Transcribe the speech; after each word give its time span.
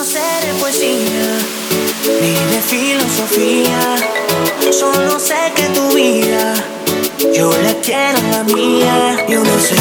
no 0.00 0.06
sé 0.06 0.18
de 0.46 0.54
poesía 0.58 1.38
ni 2.22 2.32
de 2.52 2.62
filosofía. 2.62 3.96
Solo 4.72 5.20
sé 5.20 5.52
que 5.54 5.64
tu 5.74 5.94
vida 5.94 6.54
yo 7.34 7.50
la 7.64 7.74
quiero 7.84 8.18
la 8.30 8.42
mía. 8.44 9.26
Yo 9.28 9.44
no 9.44 9.58
sé 9.58 9.76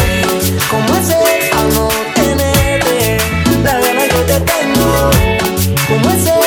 cómo 0.70 0.94
hacer 0.94 1.50
para 1.52 1.64
no 1.70 1.88
tenerte 2.16 3.18
la 3.64 3.80
gana 3.80 4.04
que 4.14 4.22
te 4.30 4.40
tengo. 4.42 5.10
Cómo 5.88 6.10
hacer 6.10 6.39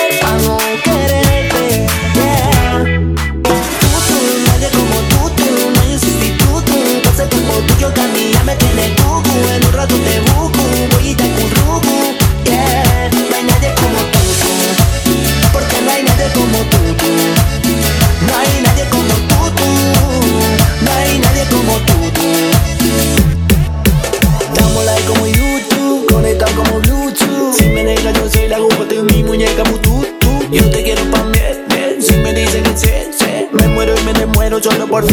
por. 34.93 35.07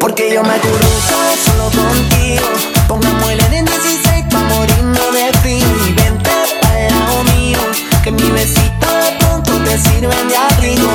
Porque 0.00 0.32
yo 0.32 0.42
me 0.42 0.56
cruzo 0.60 1.18
solo 1.44 1.64
contigo. 1.70 2.46
Pongamos 2.88 3.30
el 3.30 3.40
en 3.52 3.64
16 3.66 4.24
pa' 4.30 4.40
morirnos 4.40 5.12
de 5.12 5.32
frío. 5.40 5.66
Y 5.86 5.92
vente 5.92 6.30
para 6.62 6.86
el 6.86 6.94
lado 6.94 7.24
mío. 7.36 7.58
Que 8.02 8.10
mi 8.12 8.30
besito 8.30 8.86
de 8.86 9.12
pronto 9.18 9.52
te 9.64 9.78
sirven 9.78 10.28
de 10.28 10.36
abrigo. 10.36 10.88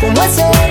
¿Cómo 0.00 0.20
hacer 0.22 0.65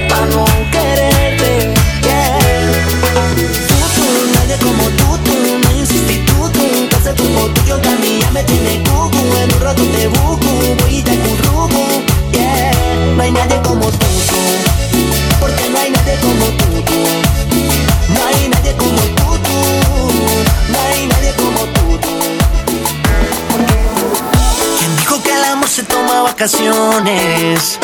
vacaciones? 26.46 27.80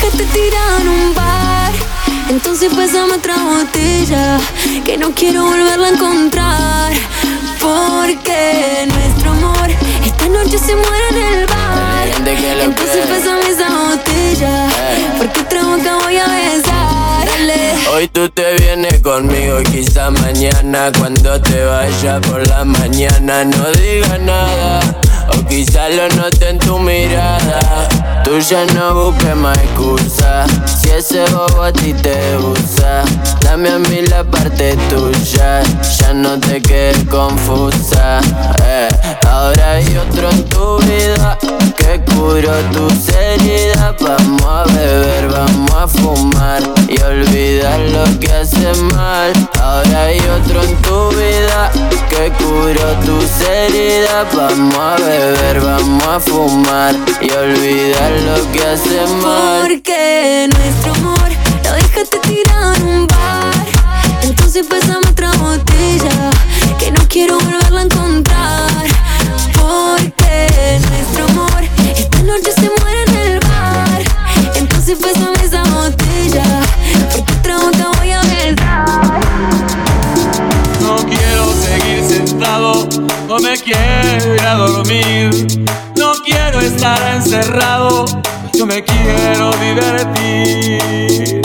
Dejaste 0.00 0.24
tirado 0.26 0.78
en 0.80 0.88
un 0.88 1.14
bar. 1.14 1.72
Entonces 2.28 2.72
pásame 2.72 3.14
otra 3.14 3.36
botella 3.36 4.38
que 4.84 4.96
no 4.96 5.12
quiero 5.14 5.44
volverla 5.44 5.88
a 5.88 5.90
encontrar. 5.90 6.92
Porque 7.60 8.86
nuestro 8.86 9.30
amor 9.32 9.70
esta 10.04 10.28
noche 10.28 10.58
se 10.58 10.74
muere 10.74 11.08
en 11.10 11.16
el 11.16 11.46
bar. 11.46 12.08
Entonces 12.62 13.06
pásame 13.06 13.50
esa 13.50 13.68
botella 13.68 14.68
porque 15.18 15.40
otra 15.40 15.62
boca 15.64 15.96
voy 16.04 16.16
a 16.16 16.26
besar. 16.26 17.26
Dale. 17.26 17.74
Hoy 17.92 18.08
tú 18.08 18.28
te 18.30 18.54
vienes 18.54 19.00
conmigo 19.00 19.60
y 19.60 19.64
quizá 19.64 20.10
mañana 20.10 20.92
cuando 20.98 21.40
te 21.40 21.64
vaya 21.64 22.20
por 22.20 22.46
la 22.48 22.64
mañana 22.64 23.44
no 23.44 23.70
digas 23.72 24.20
nada 24.20 24.80
o 25.28 25.46
quizá 25.46 25.88
lo 25.90 26.08
note 26.10 26.48
en 26.48 26.58
tu 26.58 26.78
mirada. 26.78 27.99
Tú 28.30 28.38
ya 28.38 28.64
no 28.76 28.94
busques 28.94 29.34
más 29.34 29.58
excusa 29.58 30.46
si 30.64 30.88
ese 30.90 31.24
bobo 31.32 31.64
a 31.64 31.72
ti 31.72 31.92
te 31.92 32.36
usa. 32.36 33.02
Dame 33.40 33.70
a 33.70 33.78
mí 33.80 34.02
la 34.02 34.22
parte 34.22 34.76
tuya, 34.88 35.64
ya 35.98 36.14
no 36.14 36.38
te 36.38 36.62
quedes 36.62 37.04
confusa. 37.10 38.20
eh. 38.64 38.88
Ahora 39.28 39.72
hay 39.72 39.96
otro 39.96 40.30
en 40.30 40.44
tu 40.44 40.78
vida 40.78 41.36
que 41.76 42.00
curó 42.14 42.52
tus 42.72 43.08
heridas. 43.08 43.96
Vamos 43.98 44.44
a 44.44 44.62
beber, 44.74 45.28
vamos 45.28 45.74
a 45.74 45.88
fumar 45.88 46.62
y 46.88 47.02
olvidar 47.02 47.80
lo 47.80 48.20
que 48.20 48.30
hace 48.30 48.72
mal. 48.94 49.32
Ahora 49.60 50.02
hay 50.04 50.20
otro 50.20 50.62
en 50.62 50.76
tu 50.82 51.08
vida 51.10 51.72
que 52.08 52.30
curó 52.38 52.92
tus 53.04 53.40
heridas. 53.48 54.26
Vamos 54.36 54.76
a 54.76 54.96
beber, 54.96 55.60
vamos 55.60 56.04
a 56.06 56.20
fumar 56.20 56.94
y 57.20 57.30
olvidar 57.30 58.19
lo 58.26 58.52
que 58.52 58.62
hace 58.62 59.06
mal. 59.22 59.62
Porque 59.62 60.48
nuestro 60.56 60.92
amor 60.94 61.28
lo 61.64 61.72
dejaste 61.72 62.18
tirado 62.18 62.74
en 62.74 62.82
un 62.82 63.06
bar. 63.06 63.66
Entonces 64.22 64.66
pásame 64.66 65.06
otra 65.08 65.30
botella 65.32 66.30
que 66.78 66.90
no 66.90 67.00
quiero 67.08 67.38
volverla 67.38 67.80
a 67.80 67.84
encontrar. 67.84 68.86
Porque 69.54 70.80
nuestro 70.90 71.24
amor 71.26 71.62
esta 71.96 72.22
noche 72.22 72.52
se 72.52 72.70
muere 72.80 73.02
en 73.06 73.16
el 73.16 73.40
bar. 73.40 74.02
Entonces 74.54 74.98
pásame 74.98 75.44
esa 75.44 75.62
botella 75.64 76.44
porque 77.12 77.32
otra 77.32 77.58
boca 77.58 77.98
voy 77.98 78.12
a 78.12 78.20
besar. 78.22 79.20
No 80.80 80.96
quiero 81.06 81.52
seguir 81.54 82.04
sentado, 82.04 82.88
no 83.28 83.38
me 83.38 83.56
quiero 83.58 84.34
ir 84.34 84.42
a 84.42 84.54
dormir. 84.54 85.30
Quiero 86.24 86.60
estar 86.60 87.14
encerrado, 87.14 88.04
yo 88.54 88.66
me 88.66 88.84
quiero 88.84 89.50
divertir. 89.56 91.40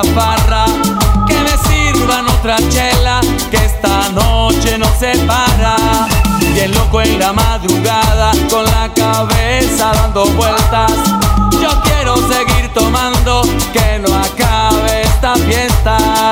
La. 0.00 0.64
Que 1.26 1.34
me 1.34 1.56
sirvan 1.68 2.26
otra 2.28 2.56
chela, 2.70 3.20
que 3.50 3.58
esta 3.58 4.08
noche 4.10 4.78
no 4.78 4.86
se 4.98 5.18
para. 5.26 5.76
Bien 6.54 6.72
loco 6.72 7.02
en 7.02 7.18
la 7.18 7.32
madrugada, 7.32 8.32
con 8.50 8.64
la 8.64 8.90
cabeza 8.94 9.92
dando 9.94 10.24
vueltas. 10.26 10.92
Yo 11.60 11.70
quiero 11.82 12.16
seguir 12.16 12.72
tomando, 12.72 13.42
que 13.72 13.98
no 13.98 14.14
acabe 14.14 15.02
esta 15.02 15.34
fiesta. 15.36 16.31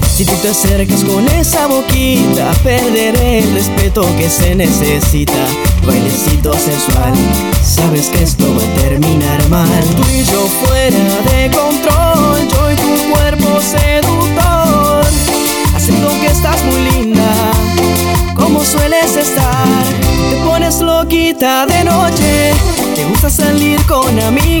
Si 0.21 0.27
tú 0.27 0.35
te 0.35 0.49
acercas 0.49 1.03
con 1.03 1.27
esa 1.29 1.65
boquita 1.65 2.51
Perderé 2.63 3.39
el 3.39 3.53
respeto 3.55 4.05
que 4.19 4.29
se 4.29 4.53
necesita. 4.53 5.33
Bailecito 5.83 6.53
sensual 6.53 7.13
Sabes 7.63 8.09
que 8.09 8.21
esto 8.21 8.45
va 8.53 8.63
a 8.63 8.81
terminar 8.83 9.49
mal. 9.49 9.83
Tú 9.95 10.03
y 10.13 10.23
yo 10.23 10.45
fuera 10.63 10.99
de 11.31 11.49
control 11.49 12.47
Yo 12.51 12.71
y 12.71 12.75
tu 12.75 13.11
cuerpo 13.11 13.61
seductor. 13.61 15.05
Haciendo 15.75 16.09
que 16.21 16.27
estás 16.27 16.63
muy 16.65 16.91
linda 16.91 17.51
como 18.35 18.65
sueles 18.65 19.15
estar. 19.15 19.83
Te 20.29 20.35
pones 20.45 20.81
loquita 20.81 21.65
de 21.65 21.83
noche, 21.83 22.53
te 22.95 23.05
gusta 23.05 23.29
salir 23.29 23.79
con 23.85 24.19
amigas, 24.19 24.60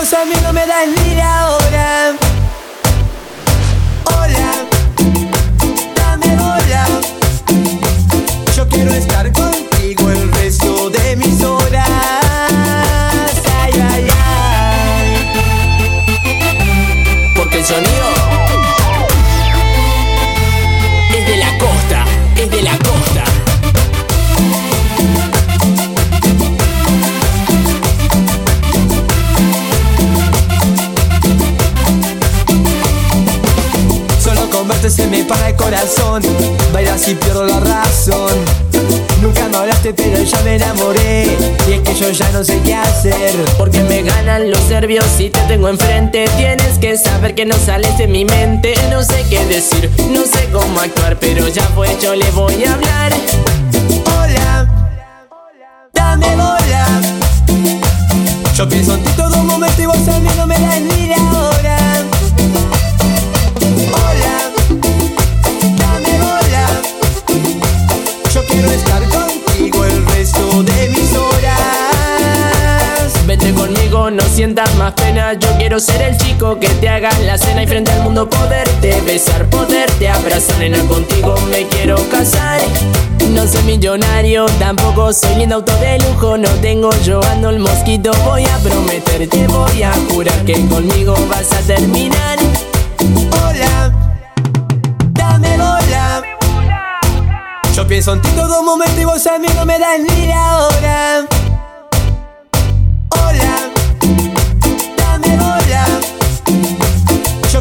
Vos 0.00 0.14
a 0.14 0.24
mí 0.24 0.32
no 0.42 0.50
me 0.52 0.66
das 0.66 0.86
ni 0.86 1.09
si 45.18 45.28
te 45.28 45.38
tengo 45.40 45.68
enfrente. 45.68 46.24
Tienes 46.38 46.78
que 46.78 46.96
saber 46.96 47.34
que 47.34 47.44
no 47.44 47.54
sales 47.54 47.98
de 47.98 48.06
mi 48.06 48.24
mente. 48.24 48.74
No 48.90 49.02
sé 49.02 49.26
qué 49.28 49.44
decir, 49.44 49.90
no 50.10 50.22
sé 50.24 50.48
cómo 50.50 50.80
actuar, 50.80 51.18
pero 51.18 51.46
ya 51.48 51.64
fue, 51.74 51.88
yo 52.00 52.14
le 52.14 52.30
voy 52.30 52.64
a 52.64 52.72
hablar. 52.72 53.12
No 74.10 74.22
sientas 74.24 74.74
más 74.76 74.92
pena. 74.94 75.34
Yo 75.34 75.48
quiero 75.58 75.78
ser 75.78 76.02
el 76.02 76.16
chico 76.16 76.58
que 76.58 76.68
te 76.68 76.88
haga 76.88 77.10
la 77.20 77.38
cena 77.38 77.62
y 77.62 77.66
frente 77.66 77.90
al 77.92 78.02
mundo 78.02 78.28
poderte 78.28 79.00
besar, 79.02 79.48
poderte 79.48 80.08
abrazar. 80.08 80.58
Nena, 80.58 80.78
contigo 80.86 81.34
me 81.50 81.66
quiero 81.68 81.96
casar. 82.10 82.60
No 83.32 83.46
soy 83.46 83.62
millonario, 83.64 84.46
tampoco 84.58 85.12
soy 85.12 85.36
lindo 85.36 85.56
auto 85.56 85.74
de 85.76 85.98
lujo. 86.00 86.36
No 86.36 86.48
tengo 86.60 86.90
yo 87.04 87.22
ando 87.24 87.50
el 87.50 87.60
mosquito. 87.60 88.12
Voy 88.24 88.44
a 88.44 88.58
prometerte, 88.58 89.46
voy 89.46 89.82
a 89.82 89.92
jurar 90.10 90.44
que 90.44 90.54
conmigo 90.66 91.14
vas 91.28 91.52
a 91.52 91.60
terminar. 91.60 92.38
Hola, 93.42 93.92
dame 95.12 95.56
bola 95.56 96.22
Yo 97.74 97.86
pienso 97.86 98.12
en 98.12 98.22
ti 98.22 98.28
todo 98.36 98.62
momento 98.62 99.00
y 99.00 99.04
vos 99.04 99.26
a 99.26 99.38
mí 99.38 99.48
no 99.54 99.64
me 99.64 99.78
das 99.78 100.00
ni 100.00 100.26
la 100.26 100.58
hora 100.58 101.49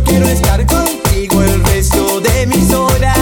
Quiero 0.05 0.27
estar 0.27 0.65
contigo 0.65 1.41
el 1.43 1.63
resto 1.65 2.21
de 2.21 2.47
mis 2.47 2.73
horas 2.73 3.18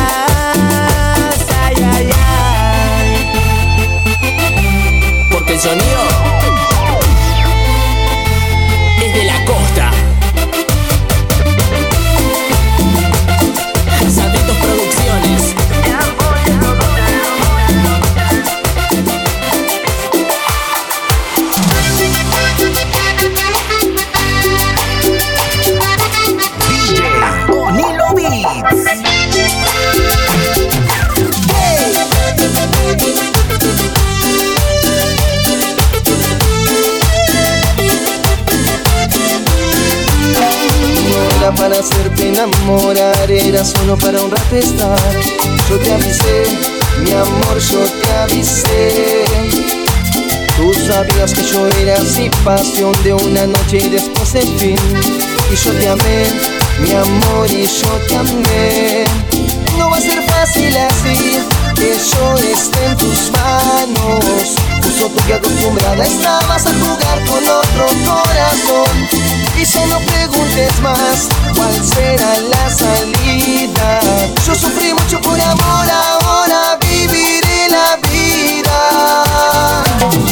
enamorar 42.20 43.30
era 43.30 43.64
solo 43.64 43.98
para 43.98 44.22
un 44.22 44.32
rato 44.32 44.56
estar. 44.56 45.00
Yo 45.70 45.78
te 45.80 45.94
avisé, 45.94 46.44
mi 47.04 47.12
amor, 47.12 47.60
yo 47.72 47.84
te 47.84 48.12
avisé. 48.14 49.26
Tú 50.56 50.74
sabías 50.88 51.34
que 51.34 51.44
yo 51.44 51.68
era 51.82 51.96
así, 51.96 52.30
pasión 52.44 52.92
de 53.04 53.14
una 53.14 53.46
noche 53.48 53.78
y 53.78 53.90
después 53.90 54.36
el 54.36 54.48
fin. 54.58 54.78
Y 55.52 55.56
yo 55.56 55.72
te 55.72 55.88
amé, 55.88 56.26
mi 56.80 56.94
amor, 56.94 57.50
y 57.52 57.68
yo 57.68 57.90
te 58.08 58.16
amé. 58.16 59.06
No 59.78 59.90
va 59.90 59.98
a 59.98 60.02
ser 60.02 60.22
fácil 60.24 60.76
así, 60.78 61.40
que 61.76 61.94
yo 61.94 62.36
esté 62.52 62.86
en 62.86 62.98
tus 62.98 63.32
manos. 63.32 64.56
Puso 64.82 65.10
tú 65.10 65.24
que 65.28 65.34
acostumbrada 65.36 66.06
estabas 66.06 66.66
a 66.66 66.74
jugar 66.74 67.26
con 67.26 67.44
otro 67.44 67.88
corazón. 68.06 69.37
Y 69.60 69.66
ya 69.66 69.86
no 69.88 70.00
preguntes 70.00 70.80
más 70.82 71.30
cuál 71.56 71.74
será 71.84 72.38
la 72.42 72.70
salida. 72.70 74.00
Yo 74.46 74.54
sufrí 74.54 74.94
mucho 74.94 75.20
por 75.20 75.40
amor, 75.40 75.88
ahora 75.90 76.78
viviré 76.80 77.68
la 77.70 77.98
vida. 78.08 79.24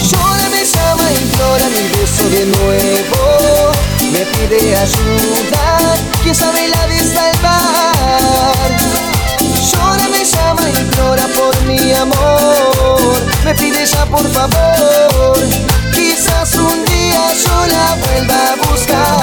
Llora, 0.10 0.50
me 0.50 0.63
llama, 0.63 1.12
implora 1.12 1.65
mi 1.70 1.88
beso 1.98 2.29
de 2.29 2.46
nuevo. 2.46 3.72
Me 4.12 4.25
pide 4.25 4.75
ayuda, 4.77 5.96
quién 6.22 6.36
sabe 6.36 6.67
la 6.67 6.88
de 6.88 7.00
salvar. 7.00 8.72
Llora, 9.72 10.08
me 10.10 10.24
llama, 10.24 10.70
implora 10.70 11.27
por 11.36 11.62
mi 11.63 11.94
amor. 11.94 13.15
Me 13.44 13.55
pide 13.55 13.86
ya 13.88 14.05
por 14.05 14.27
favor. 14.32 15.38
Quizás 16.16 16.56
un 16.56 16.86
día 16.86 17.34
yo 17.44 17.68
la 17.68 17.96
vuelva 17.96 18.52
a 18.52 18.56
buscar. 18.56 19.20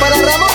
Para 0.00 0.16
Ramón 0.16 0.53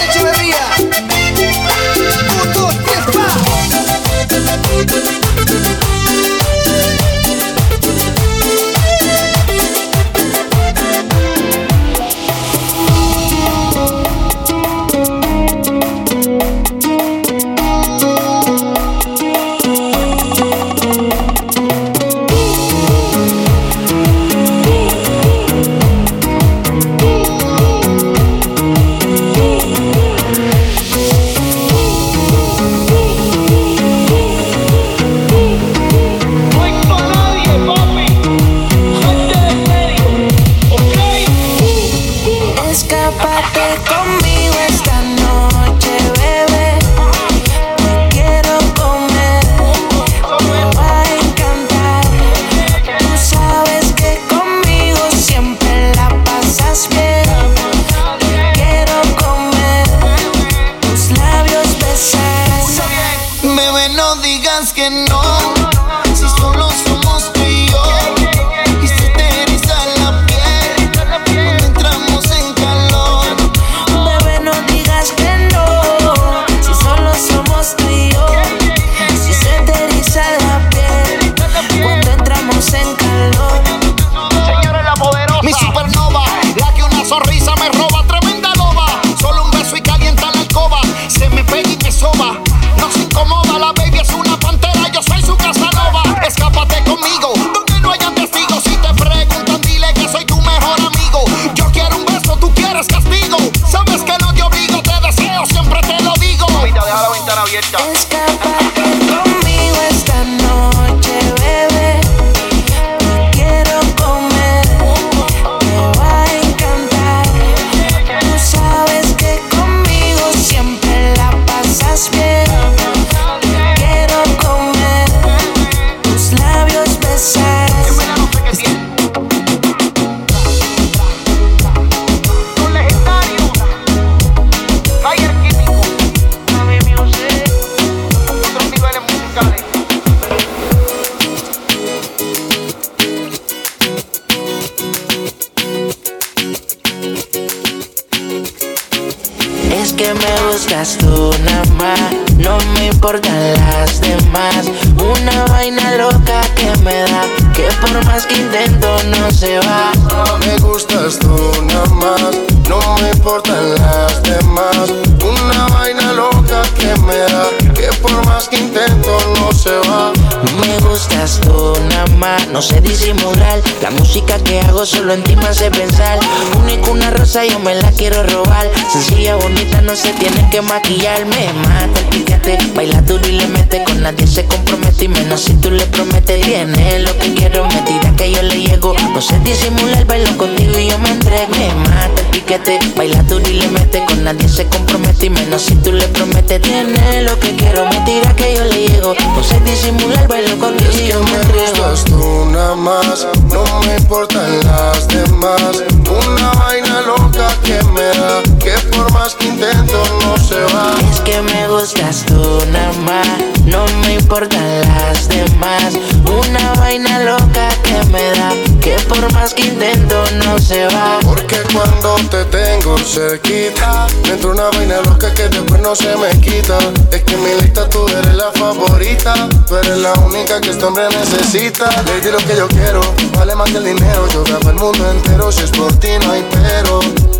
piquete, 192.50 192.80
baila 192.96 193.22
duro 193.24 193.48
y 193.48 193.54
le 193.54 193.68
mete. 193.68 194.04
Con 194.06 194.24
nadie 194.24 194.50
se 194.50 194.66
compromete 194.66 195.28
y 195.28 195.30
menos 195.30 195.62
si 195.62 195.76
tú 195.76 195.92
le 195.92 196.08
prometes. 196.08 196.62
Tiene 196.62 197.22
lo 197.24 197.40
que 197.40 197.56
quiero, 197.56 197.86
me 197.86 198.00
tira 198.02 198.36
que 198.36 198.56
yo 198.56 198.64
le 198.66 198.88
llego. 198.88 199.14
No 199.36 199.44
sé 199.44 199.60
disimular, 199.60 200.28
bailo 200.28 200.58
contigo 200.58 200.92
y 201.00 201.08
yo 201.08 201.22
me 201.22 201.38
gustas 201.54 202.06
tú 202.06 202.46
nada 202.52 202.76
más, 202.76 203.28
no 203.50 203.64
me 203.82 203.98
importan 203.98 204.60
las 204.66 205.08
demás. 205.08 205.84
Una 206.10 206.52
vaina 206.54 207.02
loca 207.02 207.50
que 207.64 207.84
me 207.94 208.02
da, 208.02 208.42
que 208.60 208.74
por 208.90 209.12
más 209.14 209.36
que 209.36 209.48
intento 209.48 210.04
no 210.24 210.38
se 210.38 210.60
va. 210.74 210.96
Es 211.12 211.20
que 211.22 211.42
me 211.42 211.68
gustas 211.68 212.26
tú 212.26 212.64
nada 212.72 212.94
más, 213.06 213.28
no 213.70 213.86
me 214.02 214.16
importan 214.16 214.82
las 214.82 215.28
demás. 215.28 215.94
Una 216.26 216.74
vaina 216.74 217.20
loca 217.20 217.70
que 217.84 218.04
me 218.12 218.24
da, 218.32 218.52
que 218.82 218.98
por 219.08 219.32
más 219.34 219.54
que 219.54 219.64
intento 219.64 220.24
no 220.44 220.60
se 220.60 220.86
va. 220.88 221.20
Porque 221.24 221.58
cuando 221.74 222.16
te 222.30 222.46
tengo 222.46 222.98
cerquita, 222.98 224.08
me 224.24 224.34
entra 224.34 224.52
una 224.52 224.70
vaina 224.70 225.02
loca 225.02 225.34
que 225.34 225.50
después 225.50 225.82
no 225.82 225.96
se 225.96 226.16
me 226.18 226.30
quita. 226.42 226.78
Es 227.12 227.24
que 227.24 227.34
en 227.34 227.44
mi 227.44 227.62
lista 227.62 227.90
tú 227.90 228.08
eres 228.08 228.36
la 228.36 228.52
favorita, 228.52 229.50
tú 229.68 229.76
eres 229.78 229.98
la 229.98 230.14
única 230.14 230.60
que 230.62 230.72
este 230.72 230.86
hombre 230.86 231.08
necesita. 231.10 231.90
Le 232.04 232.22
di 232.22 232.32
lo 232.32 232.38
que 232.40 232.56
yo 232.56 232.68
quiero, 232.68 233.02
vale 233.38 233.56
más 233.56 233.70
que 233.72 233.78
el 233.78 233.86
dinero. 233.86 234.28
Yo 234.34 234.44
grabo 234.44 234.70
el 234.70 234.76
mundo 234.76 235.12
entero, 235.12 235.52
si 235.52 235.64
es 235.64 235.72
por 235.72 235.92
ti 236.00 236.10
no 236.22 236.32
hay 236.32 236.46
pero. 236.52 237.00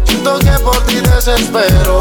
Siento 0.10 0.40
que 0.40 0.52
por 0.64 0.78
ti 0.86 0.96
desespero, 0.96 2.00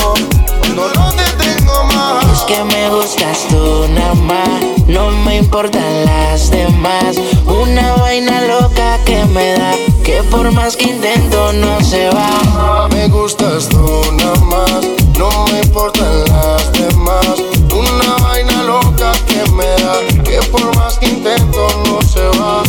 cuando 0.61 0.89
no 0.95 1.13
te 1.13 1.25
tengo 1.45 1.85
más. 1.95 2.25
Es 2.33 2.41
que 2.45 2.65
me 2.65 2.89
gustas 2.89 3.47
tú 3.51 3.87
nada 3.91 4.15
más, 4.15 4.49
no 4.87 5.11
me 5.11 5.37
importan 5.37 6.07
las 6.07 6.51
demás. 6.51 7.17
Una 7.45 7.97
vaina 7.97 8.41
loca 8.43 8.99
que 9.05 9.25
me 9.27 9.53
da, 9.53 9.73
que 10.03 10.23
por 10.25 10.51
más 10.53 10.75
que 10.77 10.85
intento 10.85 11.53
no 11.53 11.81
se 11.83 12.09
va. 12.09 12.89
Me 12.89 13.09
gustas 13.09 13.69
tú 13.69 13.87
nada 14.13 14.41
más, 14.41 14.81
no 15.19 15.29
me 15.53 15.61
importan 15.61 16.25
las 16.31 16.73
demás. 16.73 17.37
Una 17.71 18.17
vaina 18.23 18.63
loca 18.63 19.13
que 19.27 19.45
me 19.53 19.67
da, 19.83 19.99
que 20.25 20.41
por 20.51 20.75
más 20.77 20.99
que 20.99 21.09
intento 21.09 21.69
no 21.85 22.01
se 22.01 22.27
va. 22.39 22.63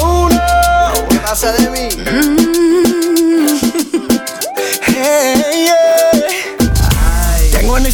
Oh 0.00 0.28
no, 0.28 1.08
¿qué 1.08 1.16
pasa 1.16 1.52
de 1.52 1.68
mí? 1.70 1.88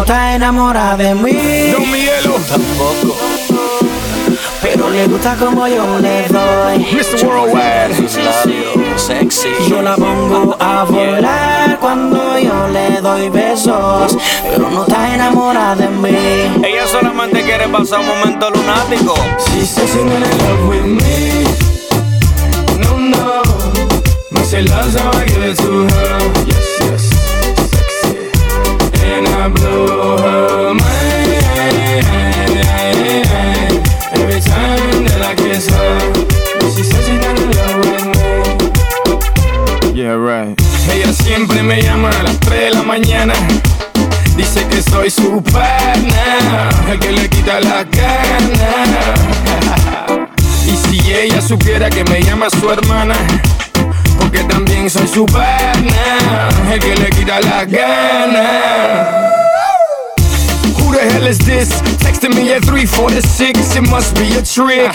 no 0.00 0.04
está 0.06 0.34
enamorada 0.34 0.96
de 0.96 1.14
mí, 1.14 1.72
Don 1.72 1.90
Miguelo, 1.92 2.36
Tampoco. 2.48 3.18
pero 4.62 4.88
le 4.88 5.06
gusta 5.08 5.36
como 5.36 5.68
yo 5.68 5.98
le 5.98 6.26
doy. 6.28 6.78
Mr. 6.78 7.26
Worldwide. 7.26 7.94
Sus 7.96 8.16
labios 8.16 9.02
sexy. 9.02 9.50
Yo 9.68 9.82
la 9.82 9.96
pongo 9.96 10.56
a 10.58 10.84
volar 10.84 11.78
cuando 11.80 12.38
yo 12.38 12.68
le 12.68 12.98
doy 13.02 13.28
besos, 13.28 14.16
pero 14.42 14.70
no 14.70 14.84
está 14.86 15.14
enamorada 15.14 15.76
de 15.76 15.88
mí. 15.88 16.64
Ella 16.64 16.86
solamente 16.86 17.42
quiere 17.42 17.68
pasar 17.68 18.00
un 18.00 18.06
momento 18.06 18.48
lunático. 18.50 19.14
She 19.52 19.66
says 19.66 19.90
she's 19.90 19.96
in 19.96 20.08
love 20.08 20.66
with 20.66 20.82
me. 20.82 21.44
No, 22.78 22.96
no. 22.96 23.42
Me 24.30 24.42
say 24.44 24.62
love's 24.62 24.94
how 24.98 25.10
I 25.12 25.26
give 25.26 25.44
it 25.44 25.58
to 25.58 25.84
her. 25.84 26.32
Yes, 26.46 26.46
yes. 26.46 26.69
Sexy. 26.69 26.69
And 29.02 29.26
I 29.28 29.48
blow 29.48 30.16
her 30.18 30.74
mind. 30.74 31.40
Every 34.12 34.40
time 34.40 35.04
that 35.04 35.22
I 35.22 35.34
kiss 35.34 35.68
her. 35.70 35.98
She 36.74 36.82
says 36.84 37.04
she's 37.06 37.20
not 37.20 37.38
in 37.38 37.50
love 37.58 37.78
with 37.90 38.04
me. 39.92 40.00
Yeah, 40.00 40.14
right. 40.14 40.56
Ella 40.90 41.12
siempre 41.12 41.62
me 41.62 41.82
llama 41.82 42.10
a 42.10 42.22
las 42.22 42.38
3 42.40 42.60
de 42.60 42.70
la 42.70 42.82
mañana. 42.82 43.34
Dice 44.36 44.66
que 44.68 44.82
soy 44.82 45.10
su 45.10 45.42
pana, 45.42 46.70
el 46.90 46.98
que 46.98 47.12
le 47.12 47.28
quita 47.28 47.60
la 47.60 47.84
ganas. 47.84 49.20
Y 50.66 50.76
si 50.76 51.12
ella 51.12 51.40
supiera 51.42 51.90
que 51.90 52.04
me 52.04 52.22
llama 52.22 52.48
su 52.48 52.70
hermana, 52.70 53.14
porque 54.20 54.44
también 54.44 54.88
soy 54.88 55.08
su 55.08 55.26
pana, 55.26 56.48
el 56.72 56.78
que 56.78 56.94
le 56.94 57.10
quita 57.10 57.40
la 57.40 57.64
ganas. 57.64 59.30
Who 60.78 60.92
the 60.92 61.00
hell 61.00 61.26
is 61.26 61.38
this? 61.38 61.70
Texting 61.98 62.34
me 62.34 62.52
at 62.52 62.62
346, 62.64 63.76
it 63.76 63.90
must 63.90 64.14
be 64.16 64.28
a 64.36 64.42
trick. 64.42 64.92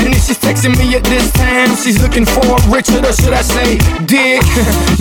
and 0.00 0.14
if 0.14 0.24
she's 0.24 0.38
texting 0.38 0.76
me 0.78 0.94
at 0.96 1.04
this 1.04 1.30
time, 1.32 1.76
she's 1.76 2.00
looking 2.02 2.24
for 2.24 2.56
Richard, 2.68 3.04
or 3.04 3.12
should 3.12 3.32
I 3.34 3.42
say 3.42 3.78
Dick? 4.06 4.42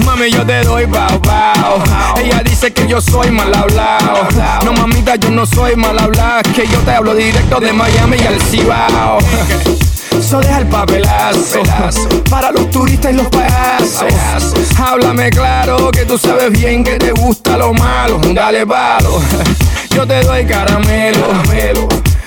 Mami, 0.06 0.32
yo 0.32 0.43
te 0.43 0.63
doy 0.63 0.86
bow 0.86 1.19
bow. 1.19 1.84
Ella 2.17 2.43
dice 2.43 2.71
que 2.73 2.88
yo 2.88 2.99
soy 3.02 3.32
mal 3.32 3.54
hablado. 3.54 4.28
No, 4.65 4.73
mamita, 4.73 5.15
yo 5.15 5.30
no 5.30 5.45
soy 5.45 5.76
mal 5.76 5.97
hablado. 5.97 6.41
Que 6.54 6.67
yo 6.67 6.80
te 6.80 6.91
hablo 6.91 7.15
directo 7.15 7.60
de 7.60 7.71
Miami 7.71 8.17
y 8.17 8.28
al 8.28 8.41
Cibao. 8.41 9.19
So 10.21 10.39
deja 10.39 10.60
el 10.60 10.67
papelazo 10.67 11.62
para 12.30 12.52
los 12.52 12.69
turistas 12.71 13.12
y 13.12 13.15
los 13.15 13.28
payasos. 13.28 14.04
Háblame 14.80 15.30
claro 15.30 15.91
que 15.91 16.06
tú 16.06 16.17
sabes 16.17 16.52
bien 16.52 16.84
que 16.84 16.97
te 16.97 17.12
gusta 17.12 17.58
lo 17.58 17.73
malo. 17.73 18.19
Dale 18.34 18.65
palo, 18.65 19.21
yo 19.91 20.08
te 20.08 20.21
doy 20.21 20.45
caramelo. 20.45 21.28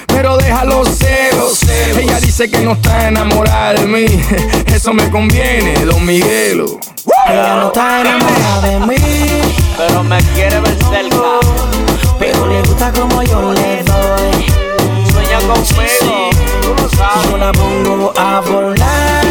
Pero 0.06 0.36
deja 0.38 0.64
los 0.64 0.88
celos. 0.88 1.62
Ella 1.98 2.18
dice 2.20 2.48
que 2.50 2.60
no 2.60 2.72
está 2.72 3.08
enamorada 3.08 3.74
de 3.74 3.86
mí. 3.86 4.06
Eso 4.66 4.92
me 4.94 5.10
conviene, 5.10 5.84
don 5.84 6.04
Miguelo. 6.06 6.78
Ella 7.28 7.56
no 7.56 7.66
está 7.68 8.00
enamorada 8.00 8.60
de 8.62 8.78
mí, 8.86 8.96
Pero 9.76 10.02
me 10.04 10.18
quiere 10.34 10.60
ver 10.60 10.76
cerca. 10.90 11.16
pero 12.18 12.46
le 12.46 12.62
gusta 12.62 12.92
como 12.92 13.22
yo 13.22 13.52
le 13.52 13.82
doy. 13.82 14.46
Sueña 15.12 15.38
conmigo. 15.40 15.66
Tú 16.00 16.06
lo 16.06 16.35
Yo 16.66 17.36
la 17.36 17.52
pongo 17.52 18.12
a 18.16 18.40
volar 18.40 19.25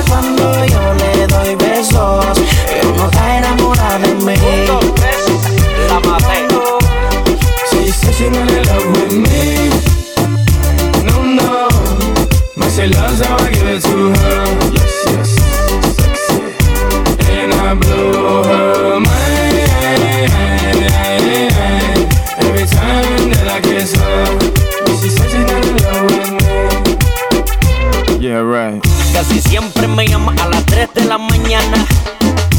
siempre 29.57 29.87
me 29.87 30.05
llama 30.05 30.35
a 30.43 30.49
las 30.49 30.65
3 30.65 30.89
de 30.95 31.05
la 31.05 31.17
mañana. 31.17 31.85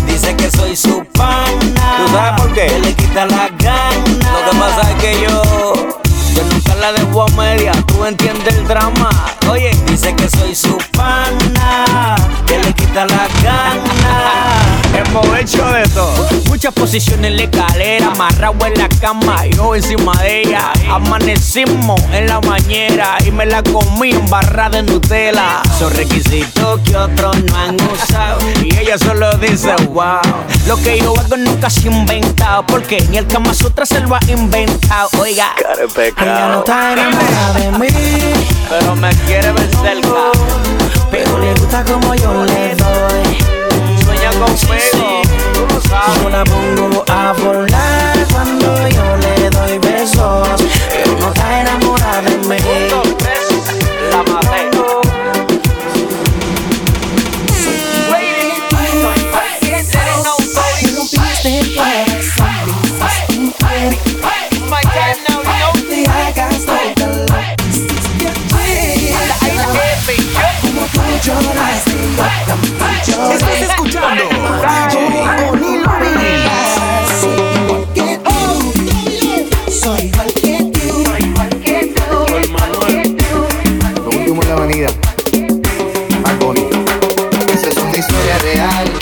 Dice 0.07 0.35
que 0.35 0.51
soy 0.51 0.75
su 0.75 1.05
pana. 1.13 1.97
¿Tú 1.99 2.11
sabes 2.11 2.41
por 2.41 2.55
qué? 2.55 2.69
Que 2.69 2.79
le 2.79 2.95
quita 2.95 3.27
la 3.27 3.51
gana. 3.59 4.33
Lo 4.33 4.51
que 4.51 4.57
pasa 4.59 4.91
es 4.91 5.03
que 5.03 5.21
yo 5.21 5.43
yo 6.35 6.45
nunca 6.45 6.75
la 6.77 6.93
dejo 6.93 7.23
a 7.25 7.29
media, 7.33 7.73
tú 7.87 8.03
entiendes 8.03 8.55
el 8.55 8.67
drama. 8.67 9.11
Oye, 9.51 9.77
dice 9.87 10.17
que 10.17 10.27
soy 10.31 10.55
su 10.55 10.79
pana, 10.93 12.17
que 12.47 12.61
le 12.61 12.73
quita 12.73 13.05
la 13.05 13.29
gana. 13.43 14.56
Hemos 14.97 15.39
hecho 15.39 15.65
de 15.67 15.83
todo. 15.89 16.29
Muchas 16.49 16.73
posiciones 16.73 17.31
en 17.31 17.37
la 17.37 17.43
escalera, 17.43 18.07
amarrado 18.07 18.67
en 18.67 18.75
la 18.79 18.89
cama, 18.89 19.45
yo 19.47 19.75
encima 19.75 20.13
de 20.23 20.41
ella. 20.41 20.73
Amanecimos 20.91 22.01
en 22.13 22.29
la 22.29 22.41
bañera 22.41 23.19
y 23.27 23.31
me 23.31 23.45
la 23.45 23.63
comí 23.63 24.13
en 24.13 24.27
barra 24.31 24.71
de 24.71 24.83
Nutella. 24.83 25.61
Son 25.79 25.93
requisitos 25.93 26.81
que 26.81 26.97
otros 26.97 27.37
no 27.43 27.57
han 27.57 27.77
usado. 27.93 28.39
Y 28.63 28.75
ella 28.75 28.97
solo 28.97 29.37
dice, 29.37 29.75
wow. 29.91 30.21
Lo 30.67 30.77
que 30.79 30.99
yo 30.99 31.13
hago 31.19 31.37
nunca 31.37 31.69
se 31.69 31.89
ha 31.89 31.93
inventado, 31.93 32.67
porque 32.67 33.07
ni 33.11 33.19
el 33.19 33.27
Kama 33.27 33.53
Sutra 33.53 33.85
se 33.85 34.01
lo 34.01 34.15
ha 34.15 34.21
inventado. 34.29 35.11
Oiga, 35.21 35.55
ella 35.97 36.49
no 36.49 36.59
está 36.61 36.93
enamorada 36.95 37.53
de 37.53 37.79
mí, 37.79 37.89
pero 38.69 38.97
me 38.97 39.11
quiere 39.27 39.53
ver 39.53 39.71
cerca. 39.71 40.33
Pero 41.11 41.39
le 41.39 41.53
gusta 41.55 41.85
como 41.85 42.15
yo 42.15 42.45
le 42.45 42.75
doy. 42.75 43.26
Sueña 44.55 44.85
conmigo, 44.93 45.45
tú 45.55 45.75
lo 45.75 45.81
sabes. 45.81 46.23
Yo 46.23 46.29
la 46.31 46.45
pongo 46.45 47.05
a 47.09 47.33
volar 47.33 48.27
cuando 48.33 48.89
yo 48.89 49.17
le 49.17 49.51
doy 49.51 49.56
Estás 73.33 73.61
escuchando 73.61 74.25
Soy 79.69 80.13
igual 81.21 81.49
que 81.63 81.95
tú. 81.95 83.47
Lo 84.03 84.11
último 84.11 84.43
en 84.43 84.49
la 84.49 84.55
avenida. 84.55 84.89
bonito. 86.41 86.85
Esa 87.53 87.69
es 87.69 87.77
una 87.77 87.97
historia 87.97 88.39
real 88.39 88.93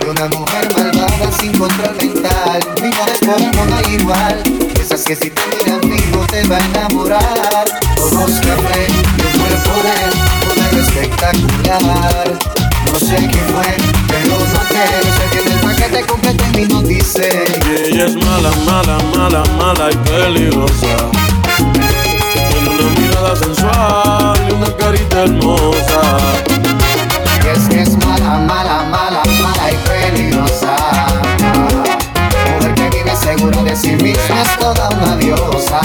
de 0.00 0.10
una 0.10 0.26
mujer 0.28 0.68
malvada 0.76 1.32
sin 1.38 1.52
control 1.58 1.96
mental. 1.96 2.60
Es 3.12 3.18
por 3.18 3.40
el 3.40 3.52
mundo 3.56 3.76
igual. 3.90 4.42
Esas 4.80 5.04
que 5.04 5.16
si 5.16 5.30
te 5.30 5.42
miran 5.58 5.80
fijo 5.80 6.26
te 6.26 6.46
va 6.48 6.56
a 6.56 6.64
enamorar. 6.64 7.64
Ojos 7.98 8.40
café, 8.40 8.86
un 8.90 9.40
cuerpo 9.40 9.74
de 9.82 9.98
poder 10.46 10.78
espectacular. 10.78 12.59
Sé 13.00 13.16
qué 13.16 13.38
fue, 13.38 13.64
pero 14.08 14.28
no 14.28 14.60
sé 14.68 14.84
Sé 15.16 15.30
que 15.32 15.38
en 15.40 15.52
el 15.52 15.60
paquete 15.60 16.04
completo 16.04 16.44
en 16.44 16.52
mí 16.52 16.66
no 16.68 16.82
dice. 16.82 17.44
Y 17.64 17.94
ella 17.94 18.04
es 18.04 18.14
mala, 18.14 18.50
mala, 18.66 18.98
mala, 19.16 19.42
mala 19.56 19.90
y 19.90 19.96
peligrosa. 19.96 21.08
Tiene 21.56 22.68
una 22.68 23.00
mirada 23.00 23.36
sensual 23.36 24.38
y 24.46 24.52
una 24.52 24.76
carita 24.76 25.22
hermosa. 25.22 26.18
Y 27.42 27.48
es 27.48 27.68
que 27.68 27.80
es 27.80 27.96
mala, 28.04 28.36
mala, 28.36 28.84
mala, 28.90 29.22
mala 29.42 29.72
y 29.72 29.76
peligrosa. 29.88 30.76
Mujer 32.54 32.74
que 32.74 32.90
vive 32.90 33.16
segura 33.16 33.62
de 33.62 33.76
sí 33.76 33.92
misma 33.92 34.42
es 34.42 34.58
toda 34.58 34.90
una 34.90 35.16
diosa. 35.16 35.80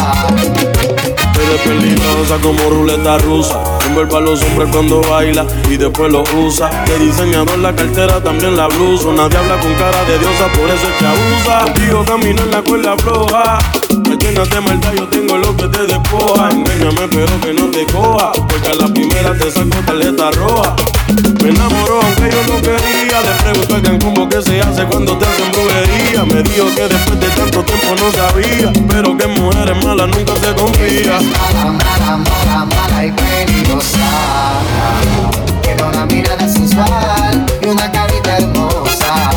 Eres 1.46 1.62
peligrosa 1.62 2.38
como 2.42 2.70
ruleta 2.70 3.18
rusa. 3.20 3.62
Envuelve 3.88 4.18
a 4.18 4.22
los 4.22 4.42
hombres 4.44 4.70
cuando 4.72 5.02
baila 5.02 5.46
y 5.70 5.78
después 5.78 6.12
lo 6.12 6.24
usa. 6.38 6.70
De 6.86 6.98
diseñador 7.00 7.60
la 7.60 7.76
cartera, 7.76 8.22
también 8.24 8.56
la 8.56 8.68
blusa. 8.68 9.10
Nadie 9.12 9.38
habla 9.38 9.60
con 9.60 9.74
cara 9.76 10.04
de 10.06 10.18
diosa, 10.20 10.48
por 10.54 10.70
eso 10.70 10.88
es 10.88 10.96
que 10.98 11.06
abusa. 11.06 11.66
Contigo 11.66 12.06
camino 12.06 12.42
en 12.42 12.52
la 12.52 12.62
cuerda 12.62 12.98
floja. 12.98 13.60
Me 14.10 14.18
llenas 14.18 14.50
de 14.50 14.62
maldad, 14.62 14.94
yo 14.94 15.08
tengo 15.08 15.38
lo 15.38 15.56
que 15.56 15.68
te 15.68 15.84
despoja. 15.86 16.50
Engáñame, 16.50 17.08
pero 17.10 17.42
que 17.42 17.54
no 17.54 17.66
te 17.68 17.86
coja. 17.88 18.32
Porque 18.32 18.68
a 18.68 18.74
la 18.76 18.88
primera 18.88 19.38
te 19.38 19.52
saco 19.52 19.78
tarjeta 19.86 20.32
roja. 20.32 20.76
Me 21.42 21.50
enamoró 21.50 22.02
aunque 22.02 22.30
yo 22.32 22.42
no 22.48 22.62
quería. 22.62 23.22
Le 23.22 23.32
pregunto 23.44 23.76
a 23.76 24.00
como 24.00 24.30
que 24.30 24.42
se 24.42 24.60
hace 24.62 24.86
cuando 24.86 25.18
te 25.18 25.26
hacen 25.26 25.52
brujería. 25.52 26.26
Me 26.26 26.42
dijo 26.44 26.66
que 26.76 26.88
después 26.88 27.20
de 27.20 27.28
tanto 27.30 27.64
tiempo 27.64 27.96
no 28.00 28.12
sabía. 28.12 28.74
Pero 28.90 29.18
que 29.18 29.28
mujeres 29.28 29.86
malas 29.86 30.08
nunca 30.10 30.34
se 30.36 30.54
confía. 30.56 31.20
Mala, 31.22 31.72
mala, 31.72 32.18
mala, 32.18 32.66
mala 32.66 33.06
y 33.06 33.12
peligrosa. 33.12 34.62
Tiene 35.62 35.84
una 35.84 36.06
mirada 36.06 36.48
sensual 36.48 37.46
y 37.62 37.68
una 37.68 37.92
carita 37.92 38.38
hermosa. 38.38 39.32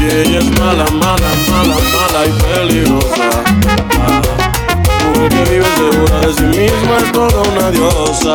Y 0.00 0.04
ella 0.04 0.38
es 0.38 0.50
mala, 0.60 0.84
mala, 0.92 1.30
mala, 1.50 1.76
mala 1.94 2.26
y 2.26 2.32
peligrosa. 2.42 3.30
Mujer 5.06 5.28
que 5.28 5.50
vive 5.50 5.66
segura 5.76 6.20
de 6.20 6.34
sí 6.34 6.42
misma 6.42 6.98
es 6.98 7.12
toda 7.12 7.42
una 7.42 7.70
diosa. 7.70 8.34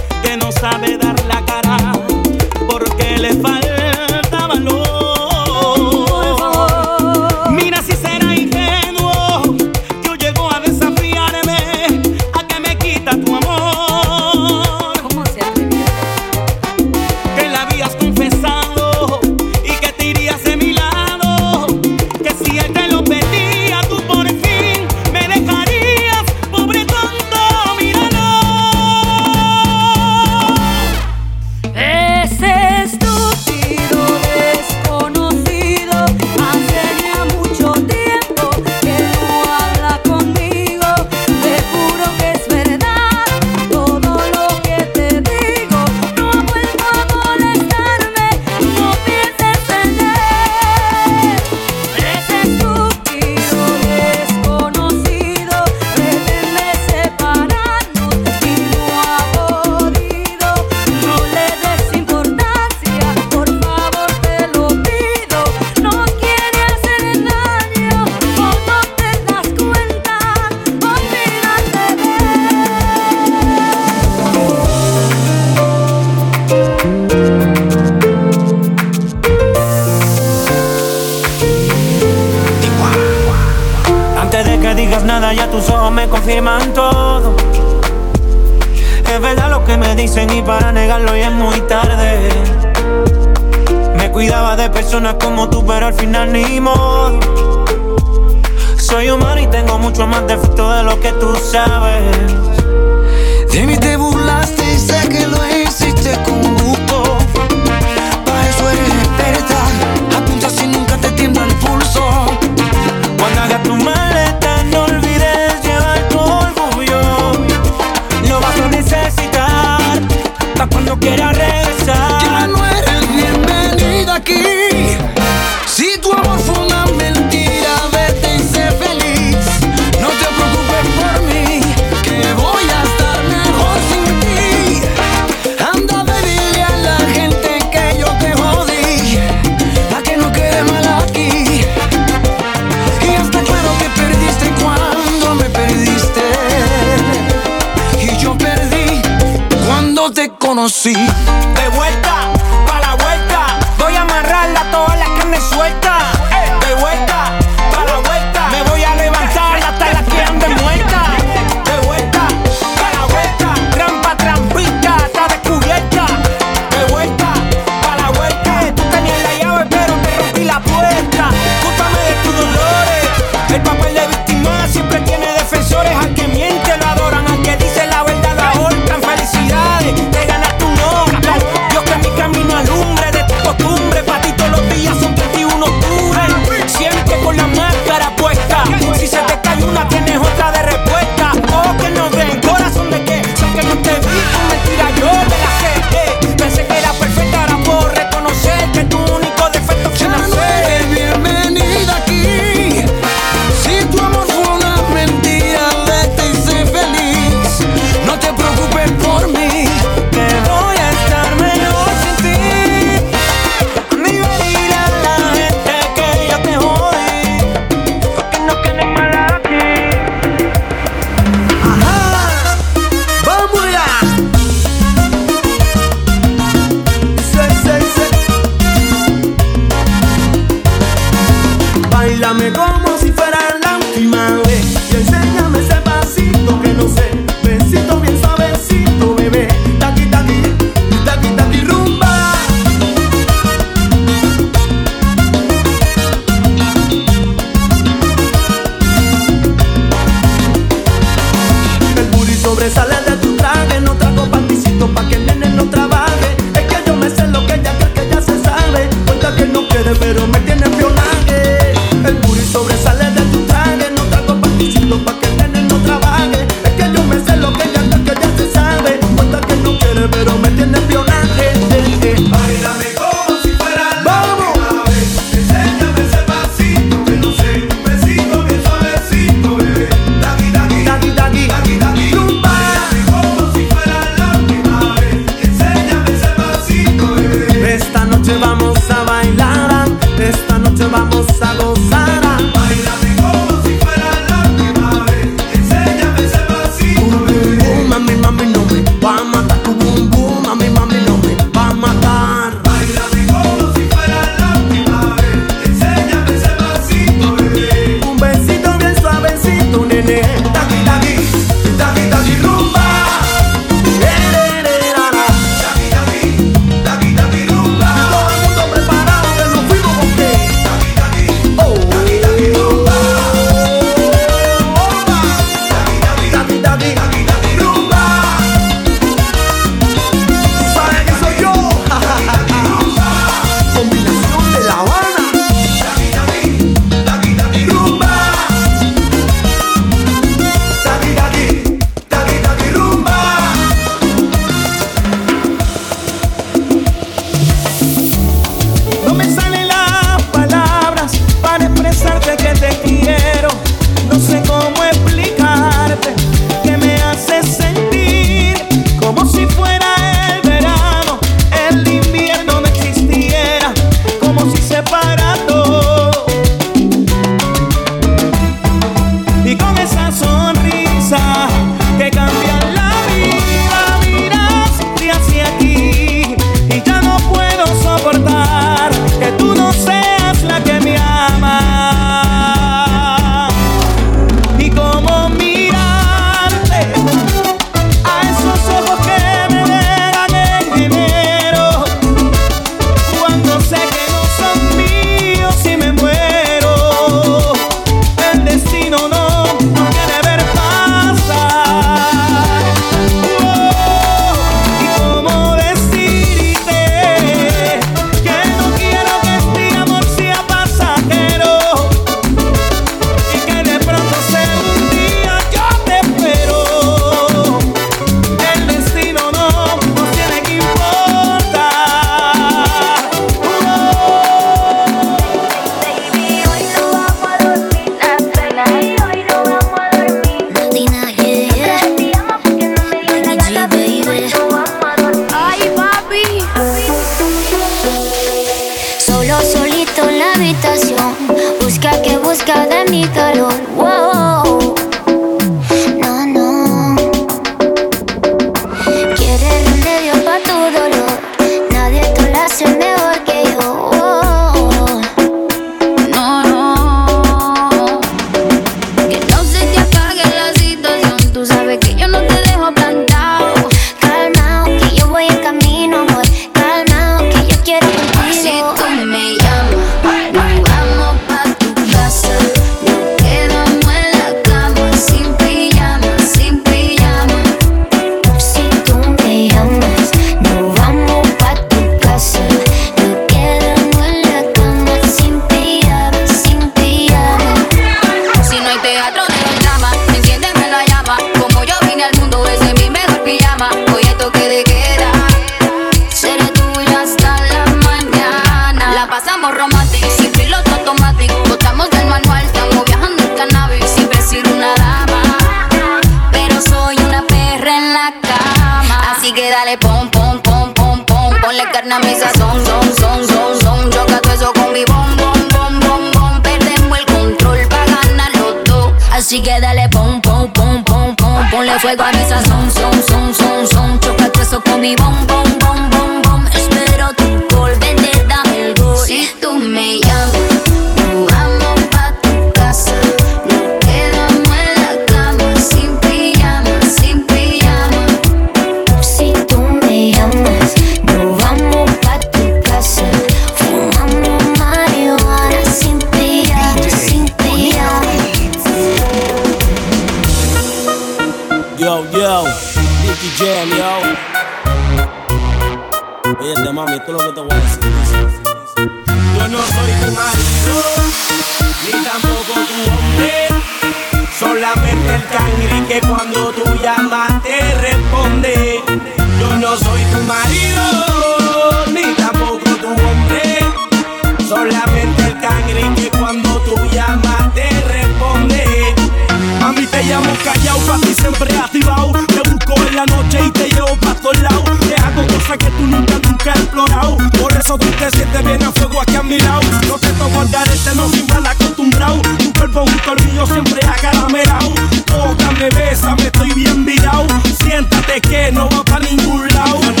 siempre. 581.47 581.81
Te 582.27 582.49
busco 582.49 582.87
en 582.87 582.95
la 582.95 583.05
noche 583.05 583.39
y 583.45 583.51
te 583.51 583.69
llevo 583.69 583.95
pa' 583.97 584.13
todos 584.15 584.39
lados. 584.41 584.79
Te 584.79 584.95
hago 584.95 585.25
cosas 585.27 585.57
que 585.57 585.69
tú 585.71 585.87
nunca, 585.87 586.13
nunca 586.27 586.51
has 586.51 586.59
explorado. 586.59 587.17
Por 587.39 587.53
eso 587.53 587.77
tú 587.77 587.87
te 587.99 588.11
sientes 588.11 588.43
bien 588.43 588.63
a 588.63 588.71
fuego 588.71 589.01
aquí 589.01 589.15
a 589.15 589.23
mi 589.23 589.39
lado. 589.39 589.61
No 589.87 589.97
te 589.97 590.11
toco 590.13 590.39
al 590.39 590.49
garete, 590.49 590.95
no 590.95 591.09
soy 591.09 591.23
mal 591.23 591.45
acostumbrado. 591.45 592.21
Tu 592.37 592.53
cuerpo 592.53 592.85
junto 592.85 593.11
al 593.11 593.25
mío 593.25 593.45
siempre 593.47 593.81
acaramelado. 593.85 594.73
Tócame, 595.05 595.69
besa, 595.69 596.15
me 596.15 596.23
estoy 596.23 596.51
bien 596.53 596.85
virado. 596.85 597.27
Siéntate 597.63 598.21
que 598.21 598.51
no 598.51 598.69
va 598.69 598.83
pa' 598.83 598.99
ningún 598.99 599.47
lado. 599.47 600.00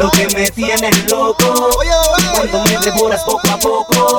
Lo 0.00 0.10
que 0.12 0.26
me 0.28 0.50
tienes 0.50 1.10
loco. 1.10 1.68
Cuando 2.34 2.64
me 2.64 2.78
devoras 2.78 3.22
poco 3.22 3.46
a 3.50 3.58
poco. 3.58 4.18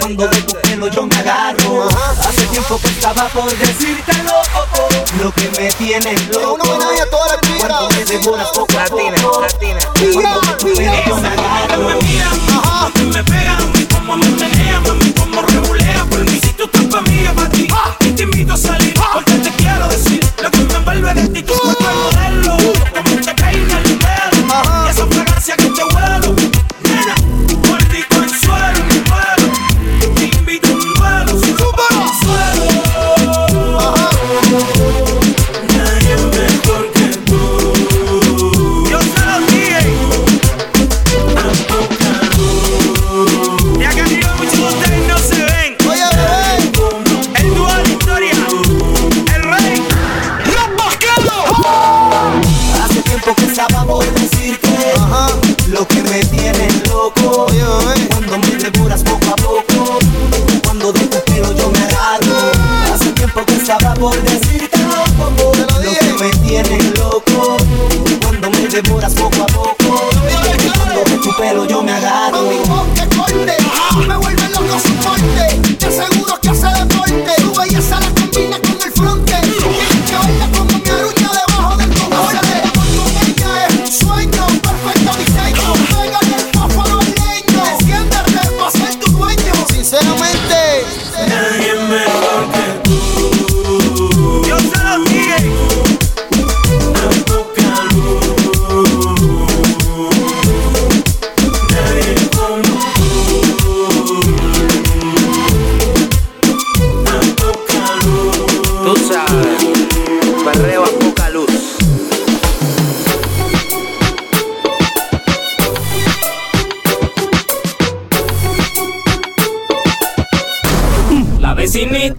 Cuando 0.00 0.26
de 0.26 0.42
tu 0.42 0.54
pelo 0.62 0.88
yo 0.88 1.06
me 1.06 1.14
agarro. 1.14 1.88
Hace 2.18 2.44
tiempo 2.46 2.80
que 2.80 2.88
estaba 2.88 3.28
por 3.28 3.56
decírtelo. 3.56 4.32
Lo 5.22 5.30
que 5.30 5.48
me 5.56 5.70
tienes 5.74 6.28
loco. 6.30 6.58
Cuando 6.58 7.88
me 7.90 8.04
devoras 8.04 8.48
poco 8.48 8.76
a 8.76 8.84
poco. 8.86 9.46
Cuando 10.14 10.40
de 10.40 10.56
tu 10.58 10.74
pelo 10.74 11.04
yo 11.06 11.16
me 11.16 11.28
agarro. 11.28 12.53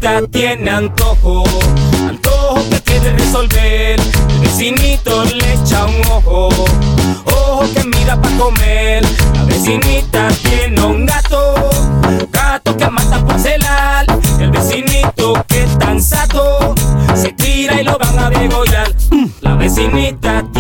vecinita 0.05 0.27
tiene 0.27 0.69
antojo, 0.69 1.43
antojo 2.07 2.69
que 2.69 2.81
quiere 2.81 3.11
resolver. 3.13 3.99
El 3.99 4.39
vecinito 4.39 5.23
le 5.25 5.53
echa 5.53 5.85
un 5.85 6.01
ojo, 6.11 6.49
ojo 7.25 7.65
que 7.73 7.83
mira 7.85 8.19
para 8.21 8.37
comer. 8.37 9.03
La 9.33 9.43
vecinita 9.45 10.27
tiene 10.43 10.81
un 10.83 11.05
gato, 11.05 11.55
gato 12.31 12.77
que 12.77 12.89
mata 12.89 13.25
por 13.25 13.39
celar. 13.39 14.05
El 14.39 14.51
vecinito 14.51 15.43
que 15.47 15.63
es 15.63 15.77
tan 15.79 16.01
sato, 16.01 16.75
se 17.15 17.31
tira 17.33 17.81
y 17.81 17.83
lo 17.83 17.97
van 17.97 18.19
a 18.19 18.29
degollar. 18.29 18.93
La 19.41 19.55
vecinita 19.55 20.43
tiene 20.53 20.54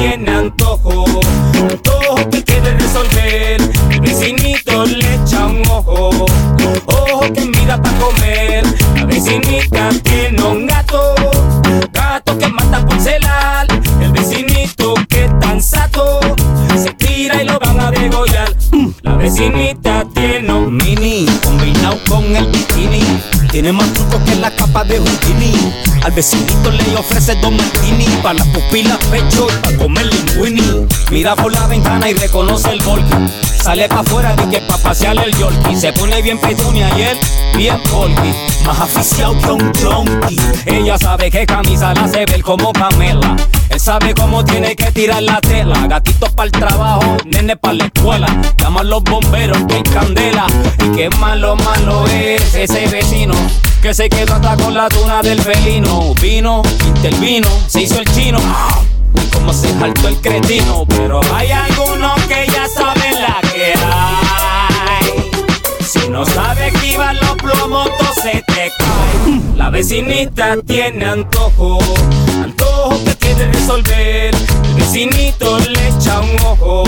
Vecinito 26.15 26.71
le 26.71 26.95
ofrece 26.95 27.35
dos 27.35 27.51
martini 27.51 28.05
para 28.23 28.35
las 28.35 28.47
pupilas 28.47 28.97
pecho 29.11 29.47
y 29.49 29.61
para 29.61 29.77
comer 29.77 30.05
linguini. 30.05 30.87
Mira 31.11 31.35
por 31.35 31.51
la 31.51 31.67
ventana 31.67 32.09
y 32.09 32.13
reconoce 32.13 32.69
el 32.71 32.81
volky. 32.83 33.29
Sale 33.61 33.89
pa' 33.89 33.99
afuera 33.99 34.33
de 34.33 34.49
que 34.49 34.59
pa' 34.61 34.77
pasear 34.77 35.17
el 35.17 35.35
yorkie. 35.35 35.75
Se 35.75 35.91
pone 35.91 36.21
bien 36.21 36.39
petunia 36.39 36.89
y 36.97 37.01
él 37.01 37.17
bien 37.57 37.77
polky. 37.91 38.33
Más 38.65 38.79
aficiado 38.79 39.37
que 39.39 39.51
un 39.51 39.73
junkie. 39.73 40.39
Ella 40.65 40.97
sabe 40.97 41.29
que 41.29 41.45
camisa 41.45 41.93
la 41.93 42.05
hace 42.05 42.25
ver 42.25 42.41
como 42.41 42.71
Pamela. 42.71 43.35
Él 43.75 43.81
sabe 43.81 44.13
cómo 44.13 44.45
tiene 44.45 44.73
que 44.73 44.89
tirar 44.93 45.21
la 45.21 45.41
tela. 45.41 45.85
Gatitos 45.87 46.31
para 46.31 46.45
el 46.45 46.51
trabajo, 46.53 47.17
nene 47.25 47.57
para 47.57 47.73
la 47.73 47.85
escuela. 47.87 48.27
Llaman 48.57 48.89
los 48.89 49.03
bomberos 49.03 49.57
que 49.67 49.83
candela. 49.83 50.47
Y 50.81 50.95
qué 50.95 51.09
malo, 51.19 51.57
malo 51.57 52.07
es 52.07 52.55
ese 52.55 52.87
vecino. 52.87 53.33
Que 53.81 53.93
se 53.93 54.07
quedó 54.07 54.35
hasta 54.35 54.55
con 54.55 54.73
la 54.73 54.87
tuna 54.87 55.21
del 55.21 55.41
felino. 55.41 56.13
Vino, 56.21 56.61
intervino, 56.87 57.49
se 57.67 57.81
hizo 57.81 57.99
el 57.99 58.05
chino. 58.13 58.39
Y 59.13 59.27
como 59.27 59.51
se 59.51 59.67
saltó 59.77 60.07
el 60.07 60.21
cretino. 60.21 60.85
Pero 60.87 61.19
hay 61.33 61.51
algunos 61.51 62.15
que 62.29 62.47
ya 62.47 62.69
saben 62.69 63.21
la 63.21 63.41
que 63.41 63.73
hay. 63.73 64.24
No 66.15 66.25
sabe 66.25 66.67
esquivar 66.69 67.13
los 67.15 67.33
plomos, 67.33 67.89
todo 67.97 68.13
se 68.23 68.41
te 68.47 68.71
cae. 68.77 69.41
La 69.57 69.69
vecinita 69.69 70.55
tiene 70.65 71.03
antojo, 71.03 71.77
antojo 72.41 73.03
que 73.03 73.15
quiere 73.17 73.51
resolver. 73.51 74.33
El 74.63 74.73
vecinito 74.75 75.59
le 75.59 75.89
echa 75.89 76.21
un 76.21 76.39
ojo, 76.39 76.83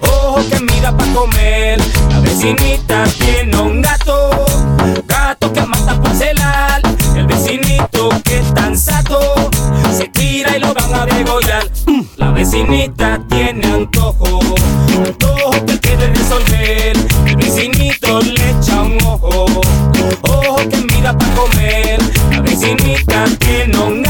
ojo 0.00 0.40
que 0.48 0.58
mira 0.72 0.96
pa' 0.96 1.04
comer. 1.12 1.78
La 2.08 2.20
vecinita 2.20 3.04
tiene 3.18 3.60
un 3.60 3.82
gato, 3.82 4.46
gato 5.06 5.52
que 5.52 5.60
mata 5.60 6.00
por 6.00 6.14
celar. 6.14 6.80
El 7.14 7.26
vecinito 7.26 8.08
que 8.24 8.38
es 8.38 8.54
tan 8.54 8.78
sato, 8.78 9.50
se 9.94 10.08
tira 10.08 10.56
y 10.56 10.60
lo 10.60 10.72
van 10.72 10.94
a 10.94 11.04
degollar. 11.04 11.70
La 12.16 12.30
vecinita 12.30 13.20
tiene 13.28 13.66
antojo, 13.66 14.40
antojo 15.04 15.50
que 15.66 15.75
vecinita 23.26 23.38
tiene 23.38 24.05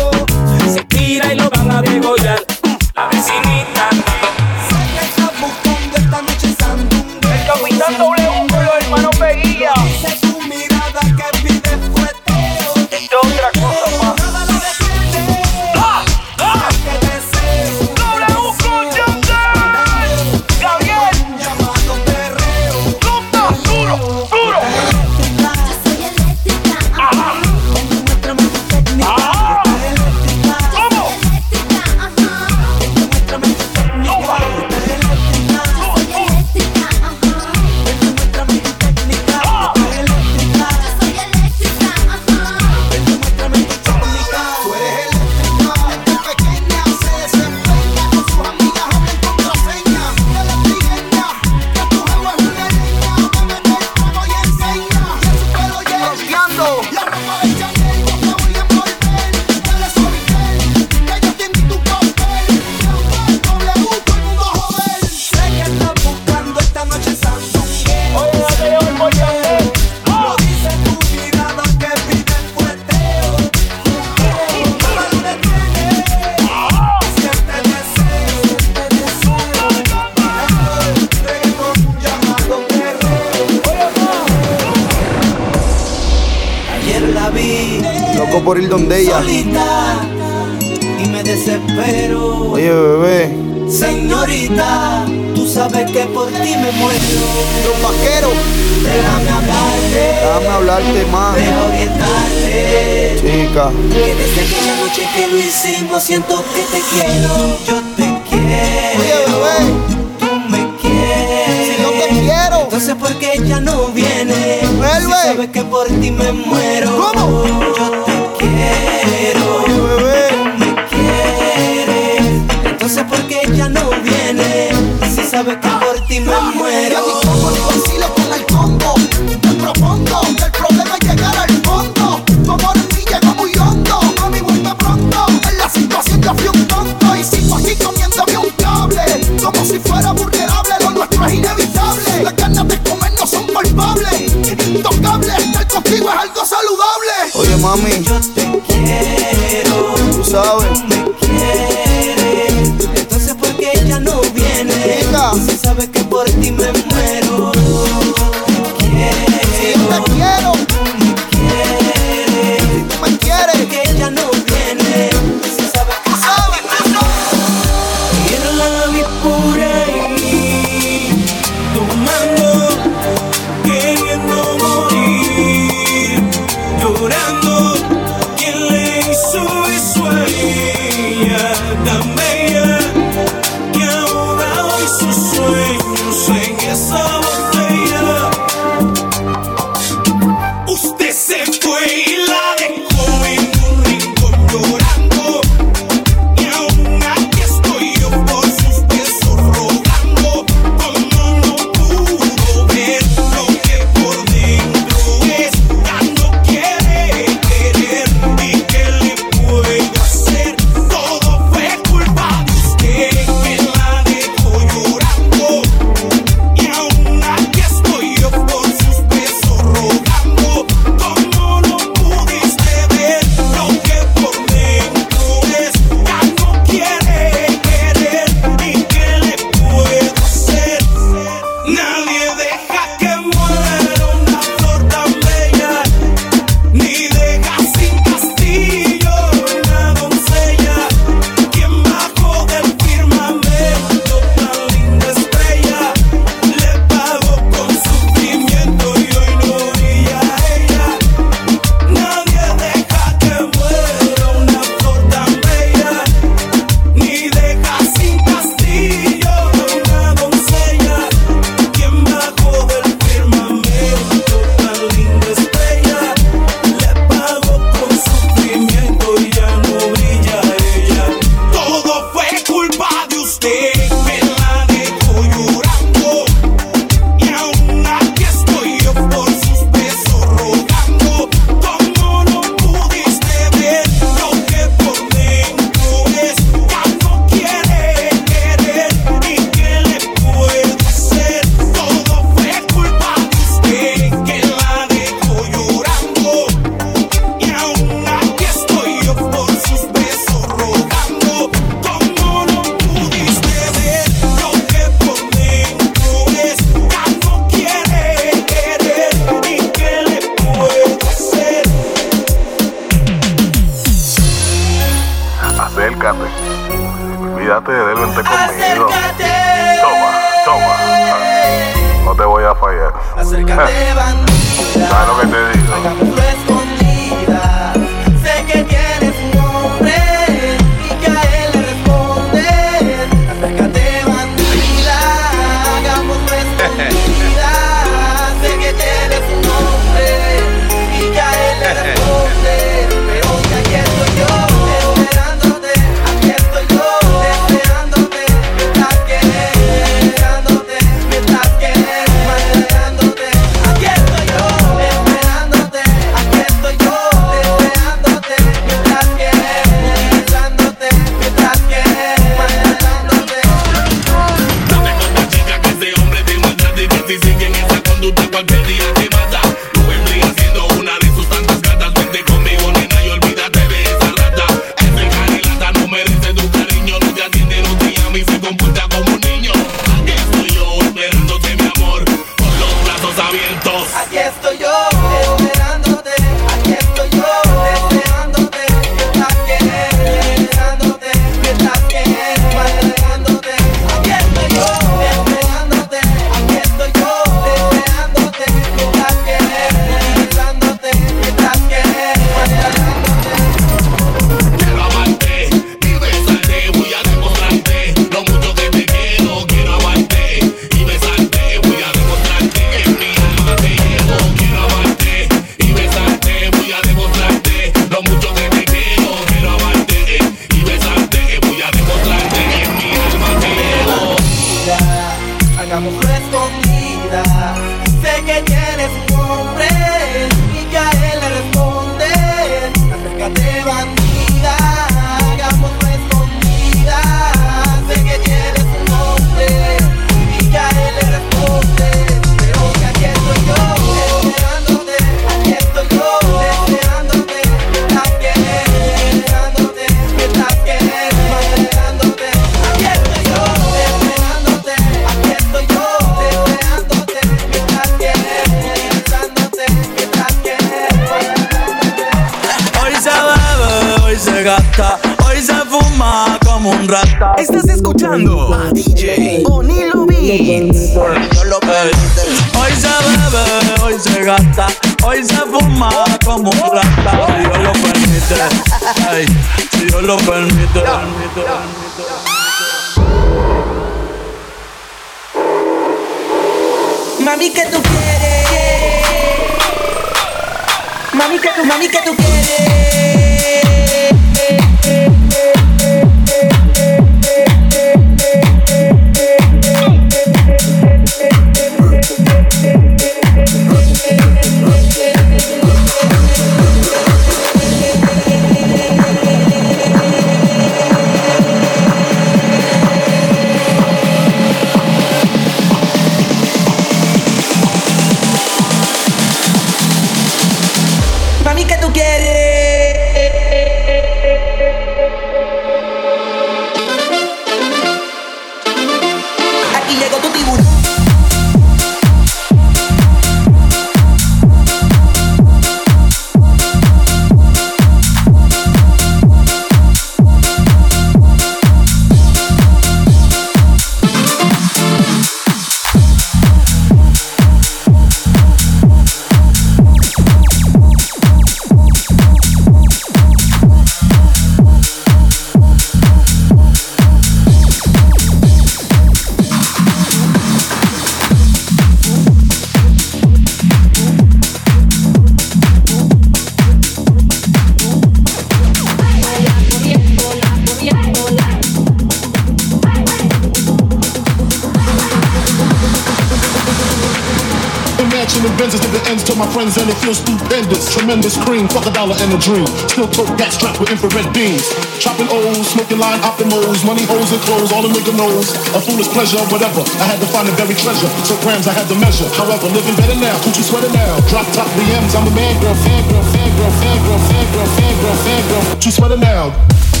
Benzes, 578.57 578.81
never 578.81 579.01
ends 579.09 579.23
to 579.27 579.35
my 579.35 579.47
friends 579.51 579.77
and 579.77 579.87
it 579.89 579.97
feels 580.01 580.19
stupendous. 580.19 580.91
Tremendous 580.93 581.35
cream, 581.37 581.67
fuck 581.67 581.85
a 581.85 581.93
dollar 581.93 582.15
and 582.19 582.33
a 582.33 582.39
dream. 582.39 582.67
Still 582.89 583.07
tote 583.07 583.31
gas 583.37 583.55
strapped 583.55 583.79
with 583.79 583.91
infrared 583.91 584.27
beams. 584.33 584.65
Chopping 584.99 585.27
O's, 585.29 585.71
smoking 585.71 585.99
line 585.99 586.19
optimals, 586.21 586.83
money 586.85 587.05
holes 587.05 587.31
and 587.31 587.41
clothes, 587.43 587.71
all 587.71 587.83
the 587.83 587.91
nigga 587.93 588.15
knows. 588.15 588.51
A 588.75 588.79
foolish 588.81 589.09
pleasure, 589.13 589.41
whatever. 589.53 589.81
I 590.01 590.05
had 590.09 590.19
to 590.19 590.27
find 590.27 590.47
the 590.47 590.55
very 590.57 590.75
treasure, 590.75 591.09
so 591.23 591.37
grams 591.41 591.67
I 591.67 591.73
had 591.73 591.87
to 591.89 591.97
measure. 591.99 592.27
However, 592.35 592.67
living 592.71 592.95
better 592.95 593.17
now, 593.19 593.35
coochie 593.45 593.63
sweater 593.63 593.91
now. 593.93 594.19
Drop 594.27 594.47
top 594.51 594.67
BMs, 594.75 595.13
I'm 595.13 595.27
a 595.27 595.33
man 595.35 595.55
girl, 595.61 595.75
fan 595.75 596.01
girl, 596.09 596.23
fan 596.33 596.49
girl, 596.57 596.71
fan 596.81 596.97
girl, 597.05 597.19
fan 597.29 597.45
girl, 597.53 597.67
fan 597.77 597.95
girl, 598.01 598.17
fan 598.25 598.41
girl. 598.49 598.63
Coochie 598.75 598.91
sweater 598.91 599.17
now. 599.17 600.00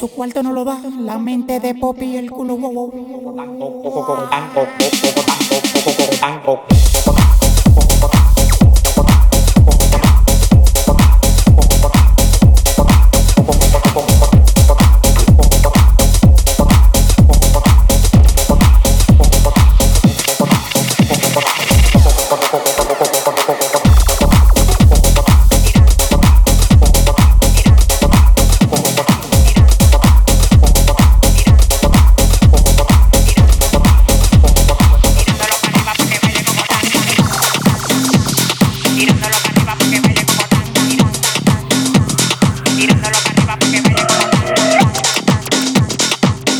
Su 0.00 0.10
cuarto 0.10 0.42
no 0.42 0.54
lo 0.54 0.64
da, 0.64 0.80
la 0.98 1.18
mente 1.18 1.60
de 1.60 1.74
Poppy 1.74 2.06
y 2.06 2.16
el 2.16 2.30
culo 2.30 2.56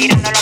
tirando 0.00 0.39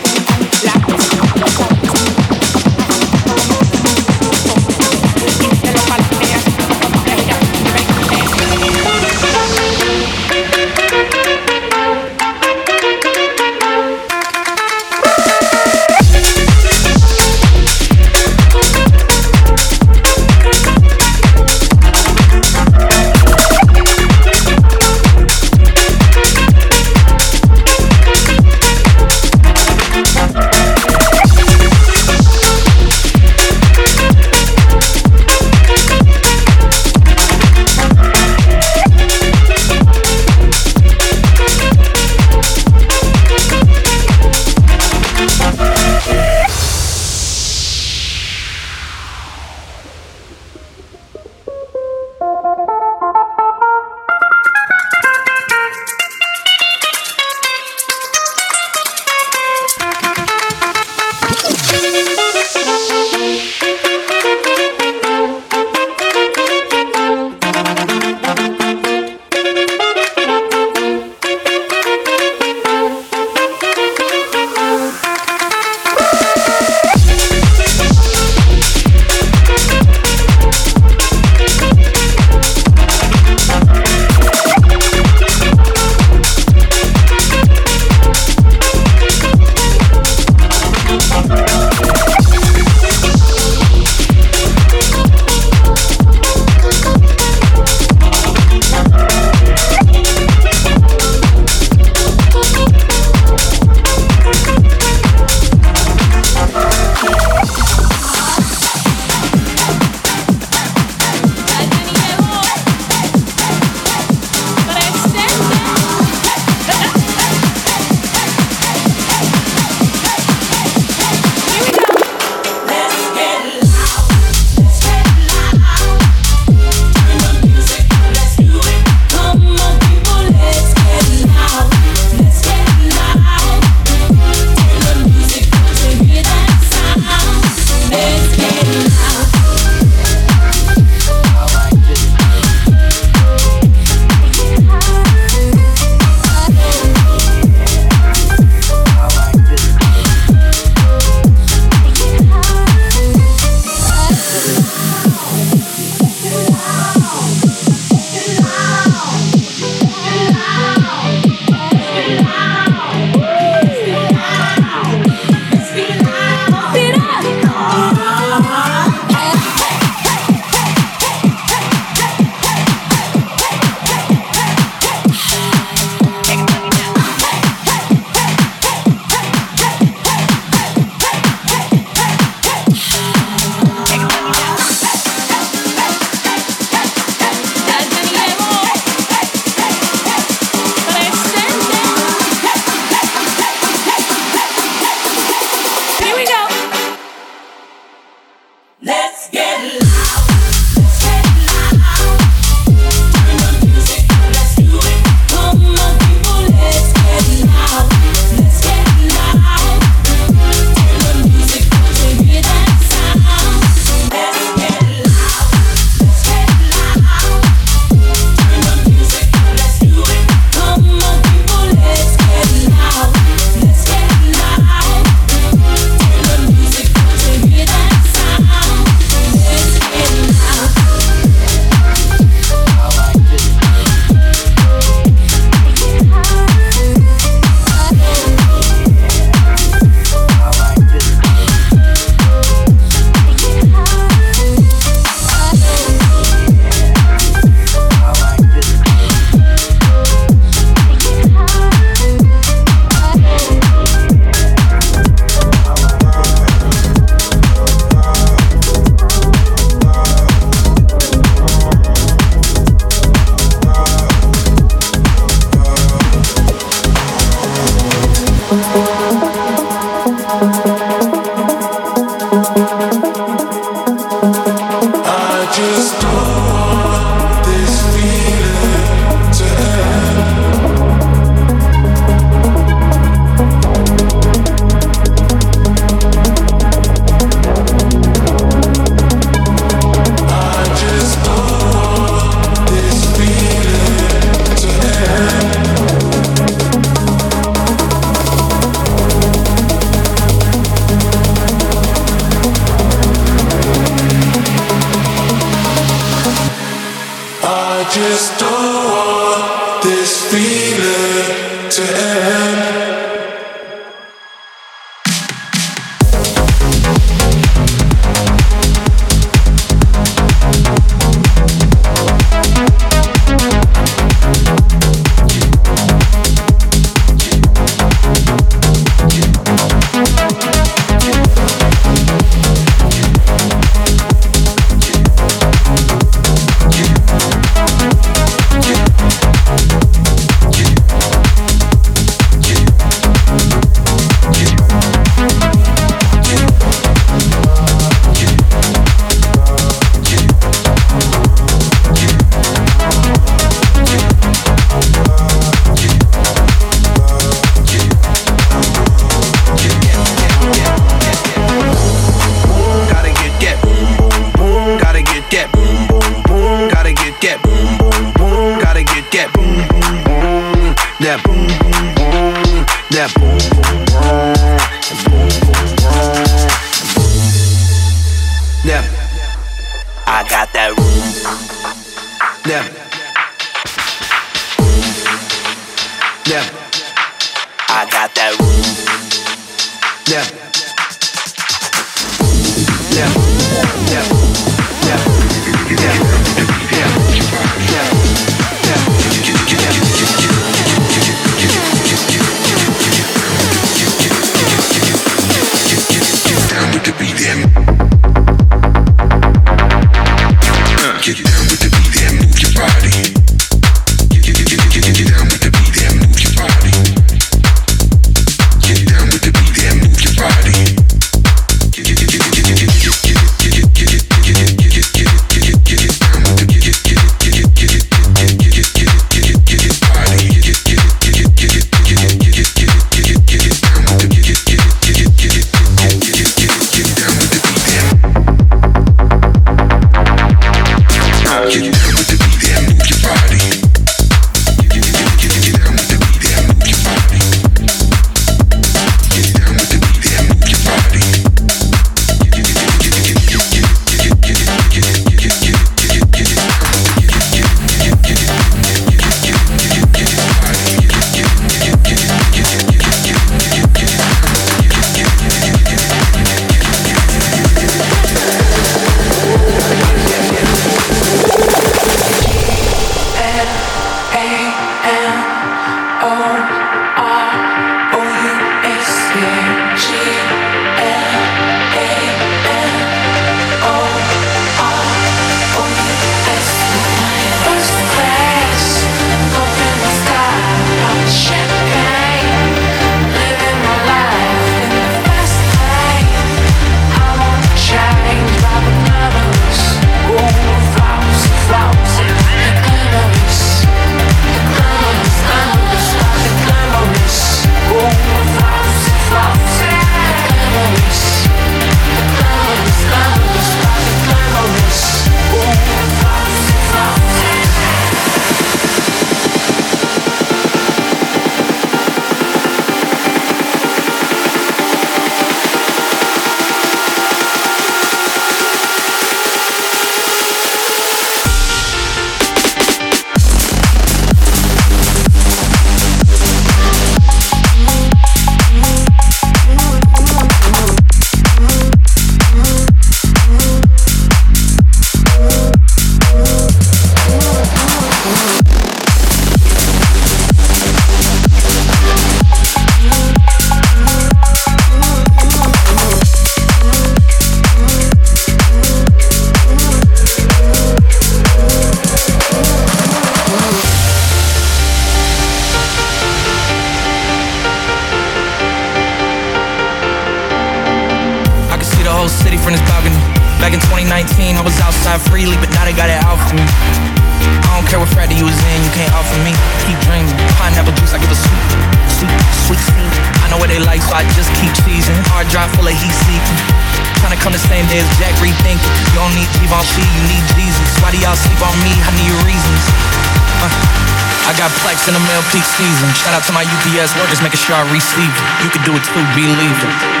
peak 595.29 595.45
season. 595.45 595.87
Shout 595.93 596.13
out 596.17 596.25
to 596.25 596.33
my 596.33 596.41
UPS 596.41 596.97
workers 596.97 597.21
making 597.21 597.39
sure 597.39 597.55
I 597.55 597.65
receive 597.69 598.09
it. 598.09 598.25
You 598.43 598.49
can 598.49 598.63
do 598.65 598.73
it 598.73 598.83
too, 598.83 599.03
believe 599.13 599.59
it. 599.61 600.00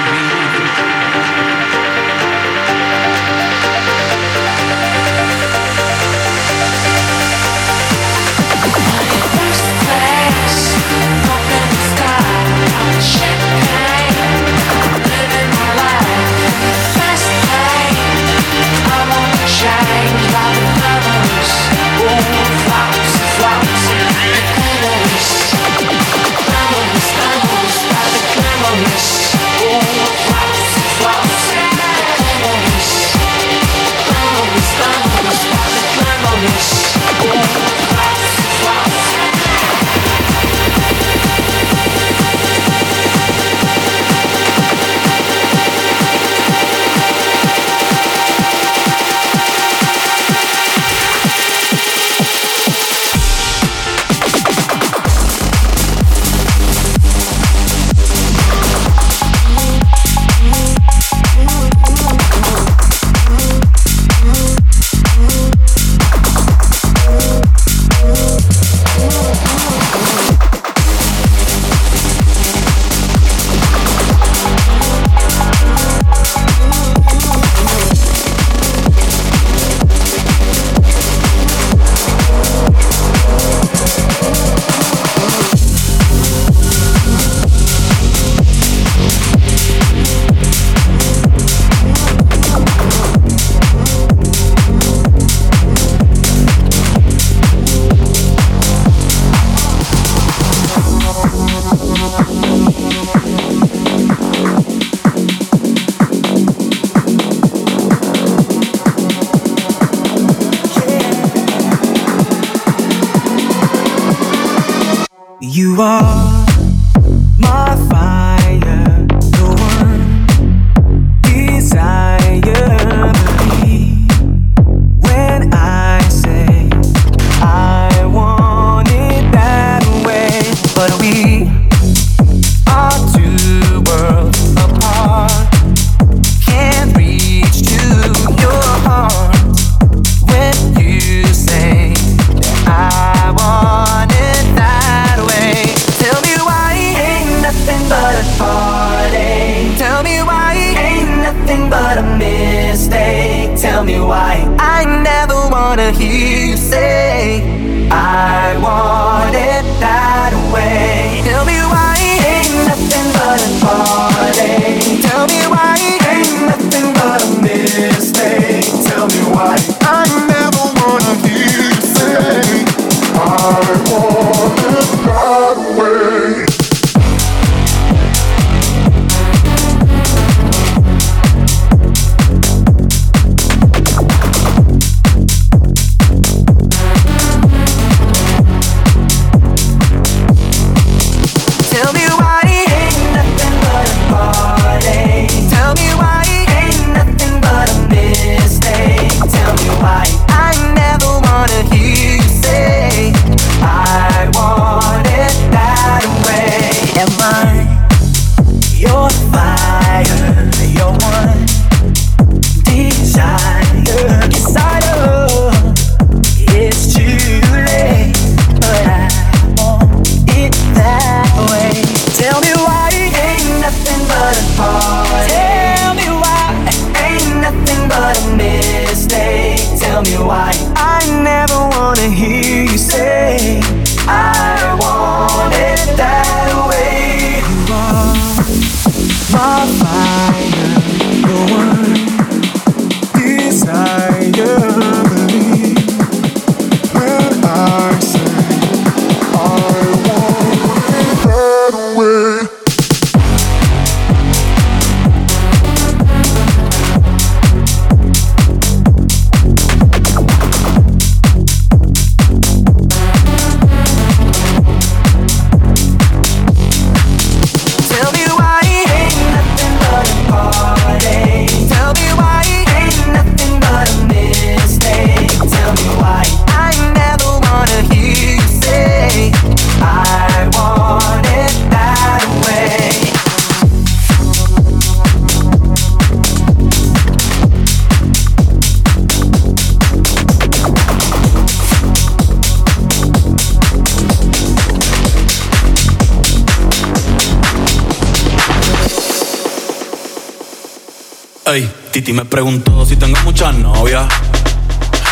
Titi 301.91 302.13
me 302.13 302.23
preguntó 302.23 302.85
si 302.85 302.95
tengo 302.95 303.19
muchas 303.25 303.53
novias. 303.53 304.07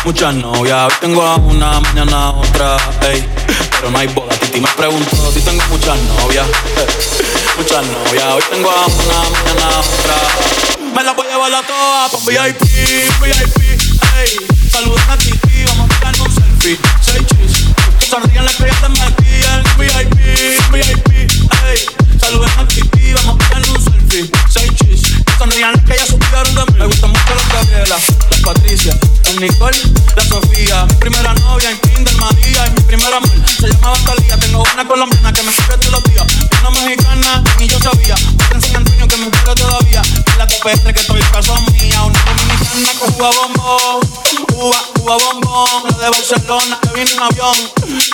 Muchas 0.06 0.34
novias, 0.34 0.86
hoy 0.86 0.98
tengo 0.98 1.22
a 1.22 1.36
una, 1.36 1.78
mañana 1.78 2.30
otra, 2.30 2.78
ey, 3.02 3.22
pero 3.70 3.90
no 3.90 3.98
hay 3.98 4.06
boda. 4.06 4.34
Titi 4.38 4.62
me 4.62 4.68
preguntó 4.68 5.30
si 5.30 5.40
tengo 5.40 5.62
muchas 5.68 5.98
novias. 5.98 6.46
Muchas 7.58 7.84
novias, 7.84 8.24
hoy 8.32 8.42
tengo 8.50 8.70
a 8.70 8.86
una, 8.86 9.30
mañana 9.30 9.80
otra. 9.80 10.94
Me 10.94 11.04
la 11.04 11.12
voy 11.12 11.26
a 11.26 11.30
llevar 11.30 11.52
a 11.52 11.62
todas 11.66 12.10
con 12.12 12.24
VIP, 12.24 12.62
VIP, 13.20 13.58
ey. 14.16 14.70
Saluden 14.70 15.10
a 15.10 15.18
Titi, 15.18 15.64
vamos 15.66 15.90
a 15.90 15.98
tirarnos 15.98 16.28
un 16.28 16.34
selfie. 16.34 16.78
Seis 17.02 17.26
chis, 17.26 17.66
que 17.98 18.06
sonrían 18.06 18.46
las 18.46 18.56
ya 18.56 18.66
te 18.66 18.88
metían. 18.88 19.62
VIP, 19.76 20.72
VIP, 20.72 21.09
Me 26.80 26.86
gusta 26.86 27.08
mucho 27.08 27.34
la 27.34 27.60
Gabriela, 27.60 27.98
la 28.30 28.39
Patricia, 28.52 28.92
la 29.26 29.40
Nicole, 29.40 29.78
la 30.16 30.24
Sofía. 30.24 30.84
Primera 30.98 31.32
novia 31.34 31.70
en 31.70 31.78
Kinder 31.78 32.16
María 32.16 32.66
y 32.66 32.70
mi 32.70 32.80
primera 32.80 33.18
amor 33.18 33.30
se 33.46 33.68
llamaba 33.68 33.96
Talía. 34.04 34.36
Tengo 34.38 34.64
una 34.74 34.88
colombiana 34.88 35.32
que 35.32 35.44
me 35.44 35.50
escribe 35.52 35.78
todos 35.78 35.92
los 35.92 36.04
días. 36.12 36.26
Una 36.60 36.70
mexicana 36.70 37.44
ni 37.60 37.68
yo 37.68 37.78
sabía. 37.78 38.16
Otra 38.16 38.56
en 38.56 38.60
San 38.60 38.76
Antonio 38.78 39.06
que 39.06 39.16
me 39.18 39.30
quiere 39.30 39.54
todavía. 39.54 40.02
En 40.02 40.38
la 40.38 40.48
copestre 40.48 40.92
que 40.92 41.00
estoy 41.00 41.20
caso 41.30 41.54
mía. 41.70 42.02
Una 42.02 42.18
dominicana 42.24 42.90
que 42.98 43.12
juega 43.12 43.30
bombón. 43.38 44.00
Cuba, 44.48 44.82
Cuba 44.94 45.16
bombón. 45.16 45.82
La 45.88 45.96
de 45.96 46.10
Barcelona 46.10 46.78
que 46.82 46.88
viene 46.88 47.12
en 47.12 47.22
avión. 47.22 47.56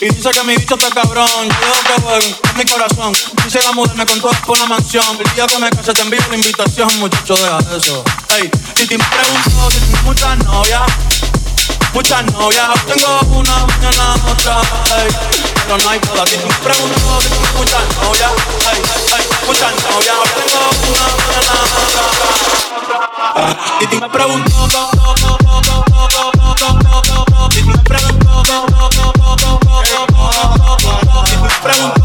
Y 0.02 0.14
dice 0.14 0.30
que 0.32 0.44
mi 0.44 0.56
bicho 0.56 0.74
está 0.74 0.90
cabrón. 0.90 1.48
Yo 1.48 1.94
dejo 1.96 2.18
que 2.18 2.36
con 2.46 2.56
mi 2.58 2.64
corazón. 2.66 3.14
Quisiera 3.42 3.72
mudarme 3.72 4.04
con 4.04 4.20
todas 4.20 4.38
por 4.40 4.58
una 4.58 4.66
mansión. 4.66 5.16
El 5.18 5.34
día 5.34 5.46
que 5.46 5.58
me 5.58 5.70
case 5.70 5.94
te 5.94 6.02
envío 6.02 6.20
la 6.28 6.36
invitación, 6.36 6.98
muchacho, 6.98 7.34
deja 7.36 7.58
eso. 7.74 8.04
Ey, 8.36 8.50
Titi 8.74 8.98
me 8.98 9.04
preguntó 9.04 9.70
si 9.70 9.80
tengo 9.80 10.14
muchas 10.26 10.44
novias. 10.44 10.82
Muchas 11.94 12.24
novias, 12.32 12.68
tengo 12.86 13.20
una, 13.38 13.66
mañana 13.66 14.14
otra, 14.30 14.60
ey, 14.98 15.08
pero 15.64 15.78
no 15.78 15.88
hay 15.88 15.98
boda. 16.00 16.24
Titi 16.24 16.44
me 16.44 16.54
preguntó 16.54 17.20
si 17.22 17.28
tengo 17.28 17.46
muchas 17.56 17.82
novias, 18.02 18.32
ey, 18.72 18.78
ey, 19.16 19.24
muchas 19.46 19.72
novias, 19.88 20.16
tengo 20.34 20.60
una, 20.90 21.06
mañana 21.16 21.54
otra. 21.80 22.04
Titi 23.78 23.96
me 23.96 24.08
preguntó, 24.08 24.50
Titi 27.50 27.62
me 27.62 27.78
preguntó, 27.78 28.56
Titi 31.28 31.36
me 31.36 31.50
preguntó, 31.62 31.95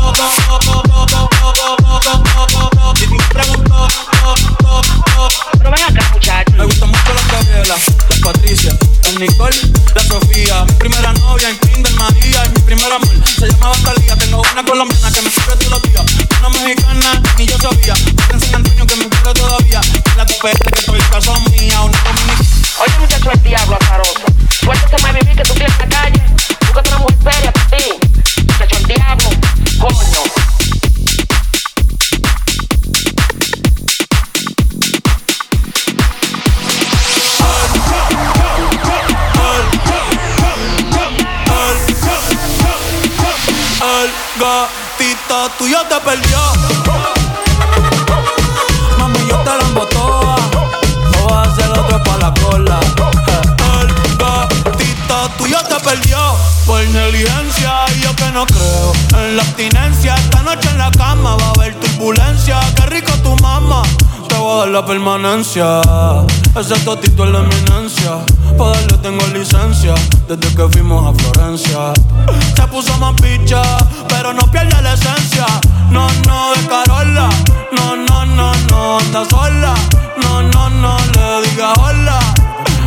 Gabriela, 7.62 7.76
la 8.10 8.16
Patricia, 8.26 8.78
la 9.04 9.20
Nicole, 9.20 9.56
la 9.94 10.04
Sofía. 10.04 10.66
Mi 10.66 10.74
primera 10.76 11.14
novia 11.14 11.50
en 11.50 11.60
Kinder 11.60 11.94
María 11.94 12.46
y 12.46 12.50
mi 12.50 12.60
primer 12.62 12.92
amor 12.92 13.10
se 13.40 13.48
llamaba 13.48 13.76
Talía. 13.84 14.16
Tengo 14.16 14.42
una 14.52 14.64
colombiana 14.64 15.12
que 15.12 15.22
me 15.22 15.30
escribe 15.30 15.56
todos 15.58 15.72
los 15.72 15.84
días. 15.84 16.04
Una 16.40 16.50
mexicana 16.50 17.22
ni 17.38 17.46
yo 17.46 17.58
sabía. 17.60 17.94
Otra 17.94 18.34
en 18.34 18.40
San 18.40 18.56
Antonio 18.56 18.88
que 18.88 18.96
me 18.96 19.10
quiere 19.10 19.34
todavía. 19.34 19.82
La 20.18 20.26
tupete 20.26 20.72
que 20.72 20.80
estoy 20.80 21.00
caso 21.12 21.34
mía. 21.52 21.82
Una 21.82 21.98
dominicana. 22.04 22.50
Oye, 22.80 23.00
muchacho, 23.00 23.32
el 23.32 23.44
diablo 23.44 23.78
azaroso. 23.80 24.26
Suéltate 24.64 25.04
más 25.04 25.14
vivir 25.14 25.36
que 25.36 25.44
tú 25.44 25.54
tienes 25.54 25.74
en 25.80 25.90
la 25.90 26.02
calle. 26.02 26.22
Búscate 26.62 26.90
una 26.90 27.00
mujer 27.00 27.34
seria 27.34 27.52
para 27.52 27.78
ti. 27.78 27.84
Muchacho, 28.48 28.78
el 28.78 28.86
diablo. 28.86 29.30
Coño. 29.80 30.31
Tuyo 45.62 45.78
te 45.88 46.00
perdió. 46.00 46.40
Mami, 48.98 49.20
yo 49.30 49.38
te 49.38 49.58
la 49.58 49.64
embotoa. 49.68 50.36
No 51.12 51.28
vas 51.28 51.48
a 51.48 51.52
hacer 51.52 51.70
otro 51.70 52.02
pa' 52.04 52.18
la 52.18 52.34
cola. 52.34 52.80
El 53.80 54.18
gatito 54.18 55.30
tuyo 55.38 55.60
te 55.70 55.76
perdió. 55.88 56.18
Por 56.66 56.84
negligencia 56.88 57.86
yo 58.02 58.16
que 58.16 58.32
no 58.32 58.48
creo 58.48 58.92
en 59.14 59.38
la 59.38 59.44
abstinencia. 59.44 60.16
Dar 64.58 64.68
la 64.68 64.86
permanencia. 64.86 65.82
Ese 66.60 66.76
totito 66.82 67.24
es 67.24 67.32
la 67.32 67.40
eminencia. 67.40 68.18
Pa' 68.58 68.70
darle 68.70 68.98
tengo 68.98 69.26
licencia. 69.28 69.96
Desde 70.28 70.56
que 70.56 70.70
fuimos 70.70 71.08
a 71.08 71.14
Florencia. 71.18 71.94
Se 72.56 72.68
puso 72.68 72.96
más 72.98 73.14
picha, 73.22 73.62
pero 74.10 74.34
no 74.34 74.42
pierde 74.52 74.82
la 74.82 74.94
esencia. 74.94 75.46
No, 75.90 76.08
no, 76.28 76.52
de 76.54 76.68
Carola. 76.68 77.30
No, 77.72 77.96
no, 77.96 78.26
no, 78.26 78.52
no, 78.70 79.00
anda 79.00 79.24
sola. 79.30 79.74
No, 80.22 80.44
no, 80.44 80.70
no, 80.70 80.98
le 81.16 81.50
diga 81.50 81.74
hola. 81.74 82.20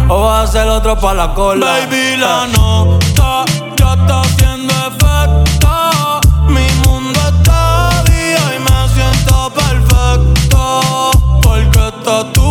O 0.09 0.21
va 0.21 0.43
a 0.43 0.47
ser 0.47 0.69
otro 0.69 0.99
pa' 1.01 1.15
la 1.15 1.35
cola. 1.35 1.67
Baby, 1.67 2.19
la 2.19 2.47
nota 2.47 3.45
ya 3.77 3.95
está 3.95 4.44
Porque 12.05 12.19
estás 12.19 12.44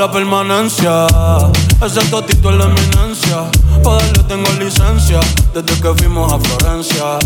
la 0.00 0.10
permanencia. 0.10 1.06
Ese 1.84 2.00
totito 2.06 2.48
es 2.48 2.56
la 2.56 2.64
eminencia. 2.64 3.44
Pa' 3.84 3.96
darle 3.96 4.22
tengo 4.22 4.50
licencia 4.52 5.20
desde 5.52 5.78
que 5.78 5.94
fuimos 5.98 6.32
a 6.32 6.38
Florencia. 6.38 7.18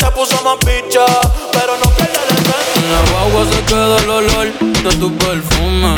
Se 0.00 0.10
puso 0.10 0.34
más 0.42 0.56
picha, 0.56 1.06
pero 1.52 1.76
no 1.78 1.88
pierde 1.92 2.18
la 2.28 2.34
esencia. 2.34 2.56
En 2.74 2.92
la 2.92 3.00
guagua 3.12 3.44
se 3.52 3.62
queda 3.66 3.98
el 3.98 4.10
olor 4.10 4.52
de 4.58 4.96
tu 4.96 5.16
perfume. 5.16 5.94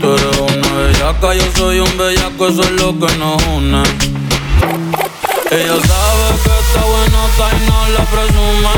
Tú 0.00 0.12
eres 0.12 0.38
una 0.38 0.72
bellaca, 0.82 1.34
yo 1.34 1.44
soy 1.56 1.80
un 1.80 1.96
bellaco, 1.96 2.48
eso 2.48 2.62
es 2.64 2.72
lo 2.72 2.92
que 2.98 3.16
nos 3.16 3.42
une. 3.46 3.82
Ella 5.50 5.78
sabe 5.90 6.26
que 6.44 6.52
está 6.60 6.82
buenota 6.92 7.44
y 7.56 7.70
no 7.70 7.88
la 7.96 8.04
presume. 8.04 8.74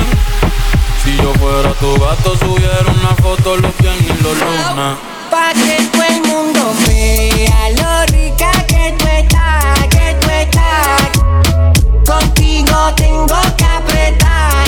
Si 1.02 1.16
yo 1.16 1.32
fuera 1.34 1.72
tu 1.80 1.98
gato, 1.98 2.36
subiera 2.38 2.92
una 3.00 3.14
foto 3.16 3.56
los 3.56 3.76
viernes 3.78 4.06
y 4.20 4.22
los 4.22 4.38
lunes. 4.38 5.17
Pa' 5.30 5.52
que 5.52 5.84
todo 5.92 6.04
el 6.04 6.22
mundo 6.22 6.72
vea 6.86 7.70
lo 7.76 8.06
rica 8.06 8.50
que 8.66 8.94
tú 8.98 9.06
estás, 9.06 9.86
que 9.88 10.16
tú 10.20 10.30
estás. 10.30 11.10
Contigo 12.06 12.94
tengo 12.96 13.40
que 13.58 13.64
apretar. 13.64 14.67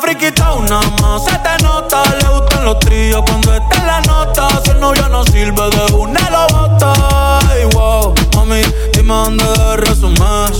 Friquita 0.00 0.52
una 0.52 0.80
más, 1.00 1.24
se 1.24 1.32
te 1.32 1.62
nota. 1.62 2.02
Le 2.20 2.28
gustan 2.28 2.64
los 2.64 2.78
tríos 2.80 3.22
cuando 3.26 3.54
está 3.54 3.76
en 3.76 3.86
la 3.86 4.00
nota. 4.02 4.48
Si 4.64 4.70
el 4.70 4.80
novio 4.80 5.08
no 5.08 5.24
sirve 5.24 5.70
de 5.70 5.94
una 5.94 6.30
lo 6.30 6.46
bota. 6.48 7.38
Ay, 7.48 7.64
wow, 7.72 8.14
mami, 8.34 8.62
dime 8.92 9.14
dónde 9.14 9.44
resumir. 9.78 10.52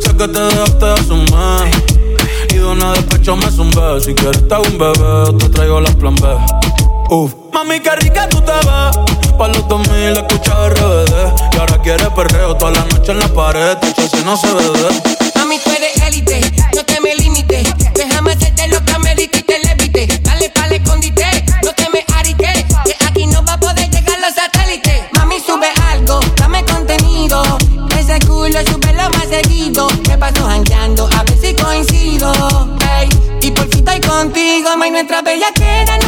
Sé 0.00 0.16
que 0.16 0.28
te 0.28 0.40
dejaste 0.40 0.84
de 0.84 0.92
asumir. 0.92 1.84
Y 2.50 2.54
de 2.54 2.64
una 2.64 2.92
despecho 2.92 3.36
me 3.36 3.50
zumbé. 3.50 4.00
Si 4.00 4.14
quieres 4.14 4.46
te 4.46 4.54
hago 4.54 4.64
un 4.64 4.78
bebé, 4.78 5.38
te 5.38 5.48
traigo 5.48 5.80
las 5.80 5.94
plan 5.96 6.14
B. 6.14 6.28
Uf. 7.10 7.34
Mami, 7.52 7.80
qué 7.80 7.90
rica 7.96 8.28
tú 8.28 8.40
te 8.42 8.52
ves. 8.52 9.36
Pa' 9.38 9.48
los 9.48 9.66
2000 9.68 10.16
escucha 10.16 10.68
RBD. 10.68 11.32
Y 11.52 11.58
ahora 11.58 11.78
quieres 11.82 12.08
perreo 12.10 12.56
toda 12.56 12.72
la 12.72 12.84
noche 12.84 13.12
en 13.12 13.18
la 13.18 13.28
pared. 13.28 13.76
Te 13.78 14.08
si 14.08 14.24
no 14.24 14.36
se 14.36 14.46
ve. 14.52 14.62
Mami, 15.34 15.58
tú 15.58 15.70
eres 15.70 16.02
élite, 16.06 16.40
no 16.74 16.84
te 16.84 17.00
me 17.00 17.14
limites. 17.16 17.81
Hacerte 18.32 18.66
lo 18.68 18.82
que 18.82 18.92
amerita 18.92 19.38
y 19.38 19.42
te 19.42 19.58
levite. 19.58 20.06
Dale 20.22 20.48
pa'l 20.48 20.72
escondite, 20.72 21.44
no 21.62 21.72
te 21.74 21.86
me 21.90 22.02
arites. 22.16 22.64
Que 22.84 22.96
aquí 23.06 23.26
no 23.26 23.44
va 23.44 23.52
a 23.52 23.60
poder 23.60 23.90
llegar 23.90 24.18
los 24.20 24.34
satélites. 24.34 25.02
Mami, 25.12 25.38
sube 25.38 25.68
algo, 25.90 26.18
dame 26.36 26.64
contenido. 26.64 27.42
Ese 27.98 28.18
culo 28.20 28.58
sube 28.64 28.92
lo 28.94 29.10
más 29.10 29.28
seguido. 29.28 29.86
Me 30.08 30.16
paso 30.16 30.46
jangueando, 30.46 31.10
a 31.14 31.24
ver 31.24 31.38
si 31.38 31.54
coincido. 31.54 32.32
Ey, 32.98 33.10
y 33.42 33.50
por 33.50 33.68
fin 33.68 33.86
estoy 33.86 34.00
contigo, 34.00 34.78
may 34.78 34.90
nuestra 34.90 35.20
bella 35.20 35.52
queda, 35.54 35.98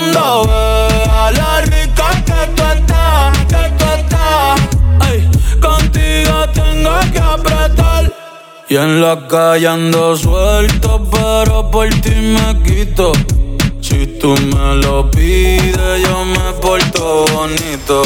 mundo 0.00 0.44
vea 0.46 1.30
la 1.32 1.60
rica 1.62 2.08
que 2.24 2.46
tú 2.54 2.62
estás, 2.62 3.38
que 3.46 3.62
tú 3.78 3.84
estás. 3.98 4.60
Ay, 5.00 5.30
contigo 5.60 6.48
tengo 6.54 6.98
que 7.12 7.18
apretar. 7.18 8.12
Y 8.68 8.76
en 8.76 9.00
la 9.00 9.26
calle 9.26 9.68
ando 9.68 10.16
suelto, 10.16 11.02
pero 11.10 11.70
por 11.70 11.88
ti 11.88 12.14
me 12.14 12.62
quito. 12.62 13.12
Si 13.80 14.06
tú 14.18 14.34
me 14.54 14.76
lo 14.76 15.10
pides, 15.10 16.02
yo 16.02 16.24
me 16.24 16.52
porto 16.60 17.24
bonito. 17.32 18.02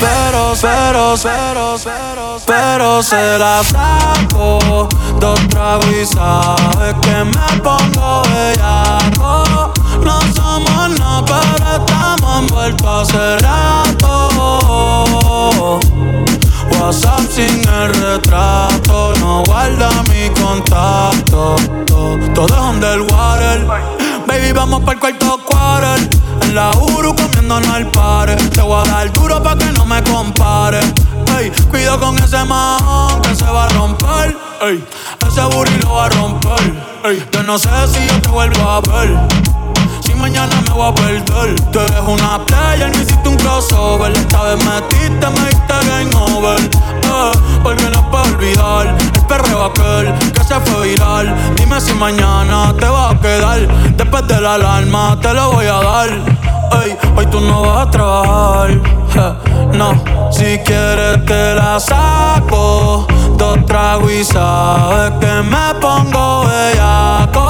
Pero, 0.00 0.54
pero, 0.60 1.14
pero, 1.22 1.76
pero, 1.84 2.38
pero 2.46 3.02
se 3.02 3.38
la 3.38 3.62
saco 3.62 4.88
Dos 5.20 5.48
tragos 5.48 5.86
y 5.92 6.06
sabes 6.06 6.94
que 7.02 7.24
me 7.24 7.60
pongo 7.62 8.22
bellaco 8.22 9.59
pero 11.30 11.76
estamos 11.76 12.38
envueltos 12.40 12.86
hace 12.86 13.38
rato. 13.38 14.70
WhatsApp 16.72 17.20
sin 17.30 17.68
el 17.68 17.94
retrato 17.94 19.12
No 19.20 19.42
guarda 19.44 19.90
mi 20.10 20.30
contacto. 20.30 21.56
Todo 22.34 22.46
es 22.46 22.60
underwater. 22.60 23.66
Baby, 24.26 24.52
vamos 24.52 24.80
para 24.80 24.92
el 24.94 24.98
cuarto 24.98 25.38
quarter. 25.44 26.08
En 26.42 26.54
la 26.54 26.70
Uru 26.70 27.14
comiéndonos 27.14 27.68
al 27.68 27.90
pare 27.90 28.34
Te 28.34 28.62
voy 28.62 28.80
a 28.80 28.90
dar 28.90 29.12
duro 29.12 29.42
pa' 29.42 29.56
que 29.56 29.66
no 29.72 29.84
me 29.84 30.02
compare. 30.02 30.80
Ey, 31.38 31.50
cuido 31.70 31.98
con 32.00 32.18
ese 32.18 32.44
man 32.44 33.20
que 33.22 33.34
se 33.34 33.44
va 33.44 33.64
a 33.64 33.68
romper. 33.68 34.36
Ese 35.26 35.42
booty 35.42 35.78
lo 35.82 35.94
va 35.94 36.06
a 36.06 36.08
romper. 36.08 36.74
Ey, 37.04 37.24
yo 37.30 37.42
no 37.42 37.58
sé 37.58 37.68
si 37.88 38.06
yo 38.06 38.20
te 38.20 38.28
vuelvo 38.30 38.68
a 38.68 38.80
ver 38.80 39.59
si 40.10 40.16
mañana 40.16 40.60
me 40.66 40.72
voy 40.72 40.88
a 40.88 40.94
perder. 40.94 41.60
Tú 41.72 41.80
eres 41.80 42.00
una 42.06 42.44
playa, 42.44 42.88
no 42.88 42.94
hiciste 42.94 43.28
un 43.28 43.36
crossover. 43.36 44.12
Esta 44.12 44.42
vez 44.42 44.64
metiste, 44.64 45.26
me 45.30 45.48
diste 45.48 45.74
game 45.88 46.10
over. 46.16 46.60
Eh, 46.60 47.32
porque 47.62 47.90
no 47.90 48.10
puedo 48.10 48.24
olvidar 48.24 48.86
el 48.88 49.26
perreo 49.26 49.64
aquel 49.66 50.14
que 50.32 50.44
se 50.44 50.54
fue 50.60 50.88
viral. 50.88 51.34
Dime 51.56 51.80
si 51.80 51.92
mañana 51.94 52.74
te 52.78 52.86
va 52.86 53.10
a 53.10 53.20
quedar. 53.20 53.66
Después 53.96 54.26
de 54.26 54.40
la 54.40 54.54
alarma 54.54 55.18
te 55.20 55.32
lo 55.34 55.52
voy 55.52 55.66
a 55.66 55.80
dar. 55.80 56.08
Ey, 56.82 56.96
hoy 57.16 57.26
tú 57.26 57.40
no 57.40 57.62
vas 57.62 57.86
a 57.86 57.90
trabajar. 57.90 58.70
eh, 58.70 59.34
no, 59.74 59.92
si 60.30 60.58
quieres 60.64 61.24
te 61.26 61.54
la 61.54 61.78
saco. 61.80 63.06
Dos 63.36 63.64
tragos 63.66 64.12
y 64.12 64.24
sabes 64.24 65.12
que 65.20 65.42
me 65.42 65.74
pongo 65.80 66.44
bellaco. 66.44 67.49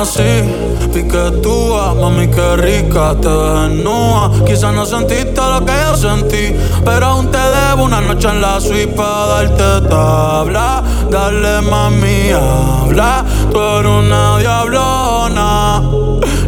Así, 0.00 0.44
piquetúa, 0.92 1.92
mami 1.92 2.28
que 2.28 2.56
rica, 2.56 3.16
te 3.20 3.28
desnuda. 3.28 4.30
Quizás 4.46 4.72
no 4.72 4.86
sentiste 4.86 5.40
lo 5.40 5.66
que 5.66 5.72
yo 5.72 5.96
sentí, 5.96 6.54
pero 6.84 7.06
aún 7.06 7.32
te 7.32 7.38
debo 7.38 7.82
una 7.82 8.00
noche 8.00 8.28
en 8.28 8.40
la 8.40 8.60
suite 8.60 8.94
para 8.94 9.26
darte 9.26 9.88
tabla. 9.88 10.84
Dale 11.10 11.62
mami, 11.62 12.30
habla, 12.30 13.24
tú 13.50 13.60
eres 13.60 13.90
una 13.90 14.38
diablona. 14.38 15.80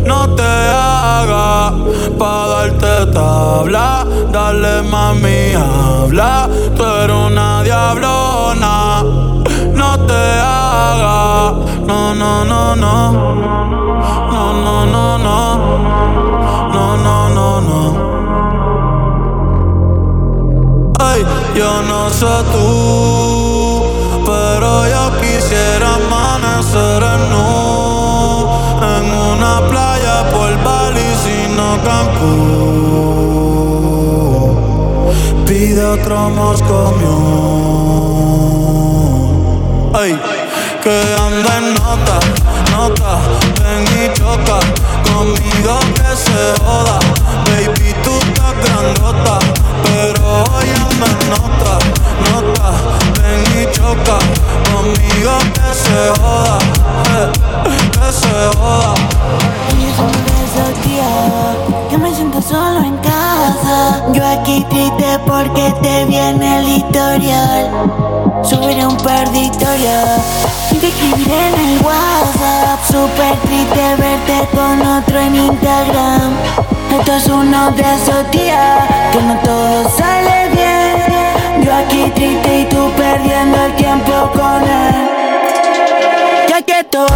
No 0.06 0.34
te 0.36 0.42
hagas 0.42 1.72
pa' 2.16 2.46
darte 2.46 3.12
tabla. 3.12 4.06
Dale 4.30 4.82
mami, 4.82 5.54
habla, 5.56 6.48
tú 6.76 6.84
eres 6.84 7.16
una 7.16 7.64
diablona. 7.64 9.02
No 9.74 9.98
te 10.06 10.14
hagas, 10.14 11.69
no, 11.90 12.14
no, 12.14 12.44
no, 12.44 12.76
no. 12.76 12.96
No, 14.32 14.44
no, 14.64 14.76
no, 14.94 15.18
no. 15.26 15.38
No, 16.74 16.84
no, 17.06 17.16
no, 17.36 17.48
no. 17.68 17.80
Ay, 21.00 21.20
yo 21.58 21.70
no 21.90 22.00
sé 22.18 22.34
tú, 22.52 22.66
pero 24.24 24.70
yo 24.94 25.04
quisiera 25.20 25.88
amanecer 26.00 27.02
en 27.14 27.22
nu 27.32 27.48
en 28.94 29.04
una 29.32 29.54
playa 29.70 30.16
por 30.32 30.50
Bali, 30.66 31.08
sino 31.24 31.64
Cancún. 31.86 32.90
Pide 35.46 35.82
otro 35.84 36.16
Moscow 36.30 36.88
Ay, 39.92 40.12
anda 41.30 41.58
en 41.58 41.74
nota, 41.74 42.18
nota, 42.72 43.20
ven 43.62 43.84
y 43.84 44.12
choca 44.18 44.58
conmigo 45.04 45.78
que 45.94 46.16
se 46.16 46.60
joda. 46.64 46.98
Baby, 47.44 47.94
tú 48.02 48.18
estás 48.18 48.54
grandota, 48.64 49.38
pero 49.84 50.44
hoy 50.54 50.68
en 50.68 51.00
nota, 51.30 51.78
nota, 52.32 52.66
ven 53.22 53.49
choca 53.80 54.18
conmigo 54.72 55.32
que 55.54 55.74
se 55.74 56.20
joda, 56.20 56.58
eh, 57.16 57.32
que 57.92 58.12
se 58.12 58.58
joda. 58.58 58.94
Que 61.88 61.98
me 61.98 62.14
siento 62.14 62.40
solo 62.40 62.80
en 62.84 62.96
casa. 62.98 64.04
Yo 64.12 64.24
aquí 64.26 64.64
triste 64.68 65.18
porque 65.26 65.72
te 65.82 66.04
viene 66.04 66.60
el 66.60 66.68
historial. 66.68 67.70
Subiré 68.42 68.86
un 68.86 68.96
historias 69.34 70.20
y 70.70 70.76
te 70.76 70.88
escribiré 70.88 71.48
en 71.48 71.54
el 71.54 71.82
WhatsApp. 71.82 72.78
Super 72.86 73.36
triste 73.46 73.96
verte 73.98 74.48
con 74.54 74.80
otro 74.86 75.18
en 75.18 75.34
Instagram. 75.34 76.32
Esto 76.98 77.12
es 77.12 77.26
uno 77.26 77.70
de 77.72 77.82
esos 77.82 78.30
días 78.30 78.88
que 79.12 79.22
no 79.22 79.34
todo 79.42 79.88
sale 79.96 80.48
bien. 80.50 80.59
Aquí 81.72 82.10
triste 82.14 82.60
y 82.60 82.64
tú 82.66 82.90
perdiendo 82.96 83.56
el 83.64 83.74
tiempo 83.76 84.30
con 84.34 84.62
él. 84.62 85.10
Ya 86.48 86.60
que 86.62 86.80
estoy 86.80 87.06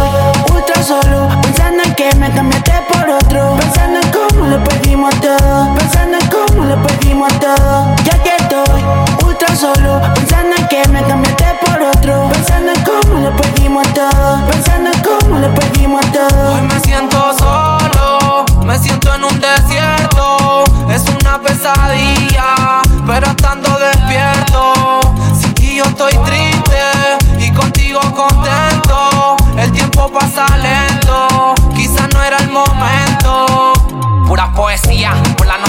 ultra 0.53 0.81
solo 0.81 1.27
Pensando 1.41 1.83
en 1.83 1.93
que 1.95 2.15
me 2.15 2.31
cambiaste 2.31 2.71
por 2.87 3.09
otro 3.09 3.57
Pensando 3.57 3.99
en 3.99 4.11
cómo 4.11 4.45
lo 4.47 4.63
perdimos 4.63 5.13
todo 5.19 5.75
Pensando 5.75 6.17
en 6.17 6.27
cómo 6.29 6.63
lo 6.63 6.81
perdimos 6.81 7.33
todo 7.39 7.95
Ya 8.05 8.23
que 8.23 8.35
estoy 8.39 8.81
ultra 9.25 9.55
solo 9.55 10.01
Pensando 10.15 10.55
en 10.57 10.67
que 10.67 10.87
me 10.87 11.03
cambiaste 11.03 11.45
por 11.65 11.81
otro 11.81 12.29
Pensando 12.31 12.71
en 12.71 12.83
cómo 12.83 13.19
lo 13.19 13.35
perdimos 13.35 13.93
todo 13.93 14.47
Pensando 14.49 14.89
en 14.91 15.01
cómo 15.01 15.39
lo 15.39 15.53
perdimos 15.53 16.11
todo 16.13 16.53
Hoy 16.53 16.61
me 16.61 16.79
siento 16.79 17.33
solo, 17.37 18.45
me 18.65 18.79
siento 18.79 19.13
en 19.15 19.23
un 19.25 19.39
desierto. 19.39 20.63
Es 20.89 21.03
una 21.09 21.41
pesadilla, 21.41 22.81
pero 23.05 23.27
estando 23.27 23.69
despierto. 23.69 23.94
Yo 25.75 25.83
estoy 25.83 26.13
triste 26.23 26.94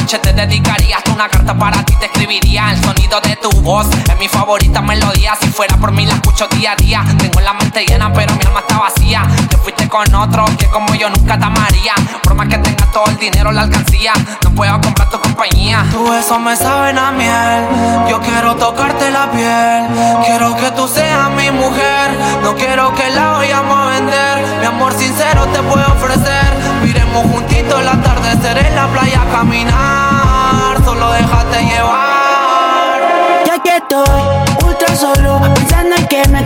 noche 0.06 0.18
te 0.20 0.32
dedicaría 0.32 0.98
hasta 0.98 1.12
una 1.12 1.28
carta 1.28 1.52
para 1.58 1.84
ti 1.84 1.92
te 1.98 2.06
escribiría. 2.06 2.70
El 2.70 2.80
sonido 2.80 3.20
de 3.22 3.34
tu 3.34 3.50
voz 3.62 3.88
es 3.90 4.18
mi 4.20 4.28
favorita 4.28 4.80
melodía. 4.80 5.34
Si 5.40 5.48
fuera 5.48 5.76
por 5.78 5.90
mí 5.90 6.06
la 6.06 6.14
escucho 6.14 6.46
día 6.46 6.74
a 6.74 6.76
día. 6.76 7.04
Tengo 7.18 7.40
la 7.40 7.52
mente 7.54 7.84
llena, 7.84 8.12
pero 8.12 8.32
mi 8.36 8.44
alma 8.44 8.60
está 8.60 8.78
vacía. 8.78 9.24
Te 9.50 9.56
fuiste 9.56 9.88
con 9.88 10.14
otro 10.14 10.44
que 10.58 10.66
como 10.66 10.94
yo 10.94 11.10
nunca 11.10 11.36
te 11.36 11.44
amaría. 11.44 11.94
Por 12.22 12.36
más 12.36 12.46
que 12.46 12.58
tengas 12.58 12.92
todo 12.92 13.06
el 13.08 13.16
dinero, 13.16 13.50
la 13.50 13.62
alcancía. 13.62 14.12
No 14.44 14.50
puedo 14.52 14.80
comprar 14.80 15.10
tu 15.10 15.20
compañía. 15.20 15.84
Tu 15.90 16.08
besos 16.08 16.38
me 16.38 16.54
saben 16.54 16.98
a 16.98 17.10
miel. 17.10 17.64
Yo 18.08 18.20
quiero 18.20 18.54
tocarte 18.54 19.10
la 19.10 19.28
piel. 19.32 19.86
Quiero 20.24 20.54
que 20.54 20.70
tú 20.70 20.86
seas 20.86 21.30
mi 21.30 21.50
mujer. 21.50 22.16
No 22.44 22.54
quiero 22.54 22.94
que 22.94 23.10
la 23.10 23.32
vayamos 23.32 23.76
a 23.76 23.90
vender. 23.90 24.58
Mi 24.60 24.66
amor 24.66 24.96
sincero 24.96 25.46
te 25.46 25.58
puedo 25.62 25.84
ofrecer. 25.84 26.75
Miremos 27.16 27.32
juntitos 27.32 27.80
el 27.80 27.88
atardecer 27.88 28.58
en 28.58 28.76
la 28.76 28.86
playa 28.88 29.22
a 29.22 29.38
caminar. 29.38 30.84
Solo 30.84 31.12
déjate 31.12 31.64
llevar. 31.64 33.00
Ya 33.46 33.58
que 33.62 33.76
estoy 33.76 34.66
ultra 34.66 34.94
solo 34.94 35.40
Pensando 35.54 35.96
en 35.96 36.06
que 36.08 36.28
me 36.28 36.44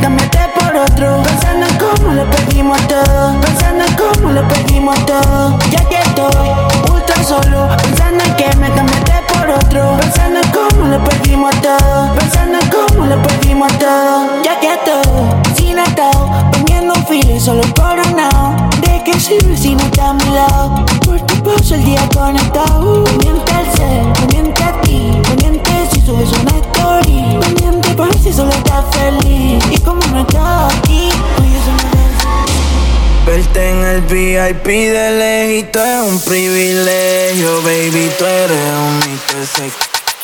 VIP 34.30 34.64
de 34.64 35.10
lejito 35.10 35.84
es 35.84 36.02
un 36.02 36.20
privilegio, 36.20 37.62
baby. 37.62 38.08
Tú 38.16 38.24
eres 38.24 38.58
un 38.76 38.96
misterio, 39.10 39.72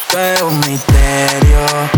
tú 0.09 0.17
eres 0.17 0.43
un 0.43 0.61
misterio. 0.61 1.96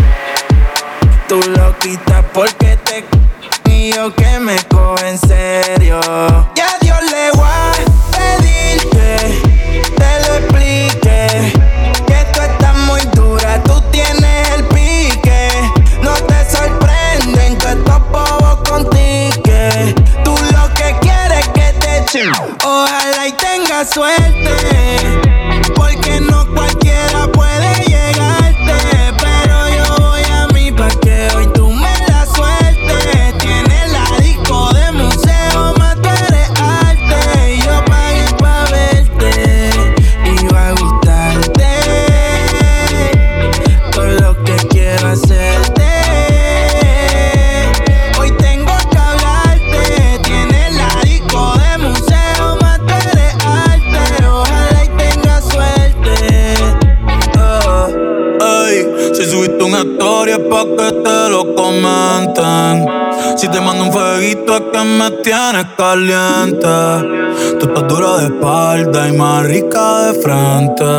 Espalda 68.89 69.07
y 69.07 69.17
más 69.17 69.45
rica 69.45 70.11
de 70.11 70.21
frente. 70.21 70.98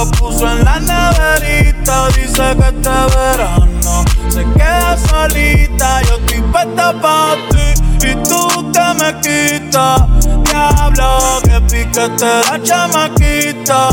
Lo 0.00 0.10
puso 0.12 0.50
en 0.50 0.64
la 0.64 0.80
neverita. 0.80 2.08
Dice 2.08 2.56
que 2.56 2.68
este 2.68 3.16
verano 3.16 4.04
se 4.28 4.44
queda 4.52 4.96
solita. 4.96 6.02
Yo 6.02 6.16
estoy 6.16 6.40
puesta 6.52 6.92
pa' 7.00 7.36
ti 7.50 8.08
y 8.08 8.14
tú 8.28 8.72
te 8.72 8.86
me 8.98 9.10
quitas. 9.20 10.02
Diablo, 10.44 11.40
que 11.44 11.60
piquete 11.68 12.32
la 12.48 12.62
chamaquita. 12.62 13.88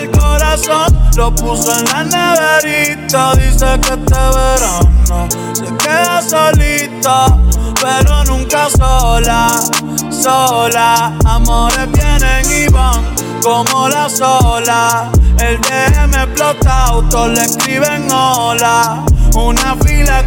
El 0.00 0.10
corazón 0.10 0.96
lo 1.16 1.34
puso 1.34 1.72
en 1.78 1.84
la 1.86 2.04
neverita. 2.04 3.34
Dice 3.34 3.80
que 3.80 3.94
este 3.94 4.22
verano 4.36 5.28
se 5.52 5.76
queda 5.78 6.22
solita, 6.22 7.26
pero 7.80 8.24
nunca 8.24 8.68
sola. 8.70 9.48
Sola, 10.10 11.12
amores 11.24 11.90
vienen 11.92 12.44
y 12.50 12.68
van 12.70 13.19
como 13.42 13.88
la 13.88 14.08
sola. 14.08 15.10
El 15.38 15.60
DM 15.60 16.14
explota, 16.14 16.84
autos 16.86 17.28
le 17.30 17.42
escriben 17.42 18.10
hola. 18.10 19.04
Una 19.34 19.76
fila 19.76 20.24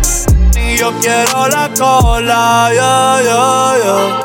y 0.56 0.77
yo 0.77 0.91
quiero 0.99 1.48
la 1.49 1.69
cola. 1.77 2.69
Yo, 2.73 3.22
yo, 3.23 3.76
yo. 3.84 4.23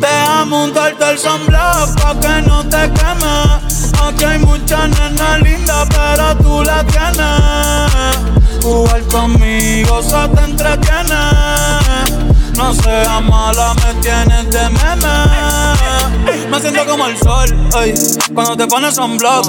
Deja 0.00 0.44
montarte 0.44 1.10
el 1.10 1.18
sunblock 1.18 2.00
pa' 2.00 2.14
que 2.20 2.42
no 2.42 2.62
te 2.64 2.90
quemes. 2.92 3.65
Aquí 4.08 4.24
hay 4.24 4.38
muchas 4.38 4.88
nenas 4.90 5.40
lindas, 5.42 5.88
pero 5.90 6.36
tú 6.38 6.62
la 6.62 6.84
tienes. 6.84 8.62
Jugar 8.62 9.02
conmigo 9.08 10.02
se 10.02 10.28
te 10.28 10.44
entretiene. 10.44 11.14
No 12.56 12.72
seas 12.74 13.22
mala, 13.22 13.74
me 13.74 13.94
tienes 14.00 14.50
de 14.50 14.70
meme. 14.70 15.16
Me 16.50 16.60
siento 16.60 16.86
como 16.86 17.06
el 17.06 17.18
sol, 17.18 17.54
ey, 17.82 17.94
cuando 18.34 18.56
te 18.56 18.66
pones 18.66 18.94
sunblock. 18.94 19.46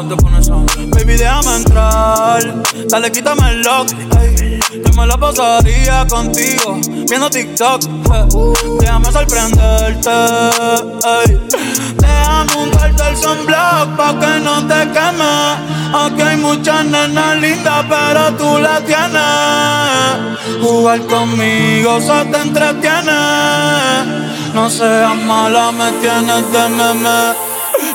Baby, 0.89 1.15
déjame 1.15 1.55
entrar. 1.55 2.63
Dale, 2.89 3.11
quítame 3.11 3.49
el 3.51 3.61
lock, 3.61 3.89
ey. 4.19 4.59
Yo 4.85 4.93
me 4.93 5.07
la 5.07 5.17
pasaría 5.17 6.05
contigo, 6.07 6.79
viendo 7.07 7.29
TikTok. 7.29 7.83
eh. 7.85 8.25
Déjame 8.79 9.11
sorprenderte, 9.11 10.09
ey. 11.25 11.39
Sunblock 13.21 13.95
pa' 13.97 14.19
que 14.19 14.39
no 14.39 14.55
te 14.67 14.81
quemes. 14.93 15.57
Aquí 15.93 16.21
hay 16.21 16.37
muchas 16.37 16.85
nenas 16.85 17.37
lindas, 17.37 17.85
pero 17.89 18.33
tú 18.37 18.59
la 18.59 18.81
tienes. 18.81 20.61
Jugar 20.61 21.01
conmigo 21.07 21.99
se 22.01 22.25
te 22.31 22.37
entretiene. 22.41 23.21
No 24.53 24.69
seas 24.69 25.15
mala, 25.15 25.71
me 25.71 25.91
tienes 25.93 26.51
de 26.51 26.69
meme. 26.69 27.47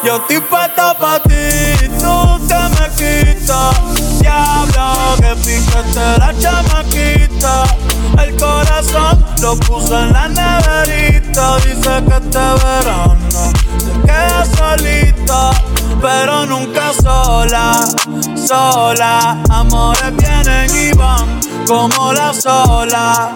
Yo 0.05 0.17
estoy 0.17 0.41
puesta 0.41 0.95
pa' 0.95 1.21
ti, 1.21 1.89
tú 2.01 2.39
te 2.49 2.61
me 2.75 2.87
quitas. 2.99 3.75
Diablo, 4.21 5.17
que 5.21 5.33
piquete 5.45 6.07
la 6.19 6.33
chamaquita. 6.39 7.65
El 8.23 8.37
corazón 8.37 9.25
lo 9.41 9.57
puso 9.57 9.99
en 9.99 10.13
la 10.13 10.29
neverita. 10.29 11.57
Dice 11.59 12.03
que 12.07 12.15
este 12.15 12.47
verano 12.65 13.53
se 13.79 13.93
queda 14.03 14.45
solita, 14.57 15.12
pero 16.01 16.47
nunca 16.47 16.93
sola. 16.93 17.85
Sola, 18.37 19.43
amores 19.51 20.17
vienen 20.17 20.71
y 20.75 20.93
van 20.97 21.41
como 21.67 22.13
la 22.13 22.33
sola. 22.33 23.35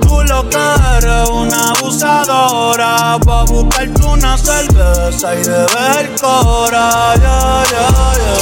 Tú 0.00 0.22
lo 0.22 0.48
que 0.48 0.58
eres 0.96 1.28
una 1.28 1.70
abusadora 1.72 3.18
Pa' 3.24 3.44
buscarte 3.44 4.06
una 4.06 4.38
cerveza 4.38 5.34
y 5.34 5.44
beber 5.44 6.14
cora 6.20 7.14
Ya, 7.16 7.64
ya, 7.70 7.88
ya 8.16 8.36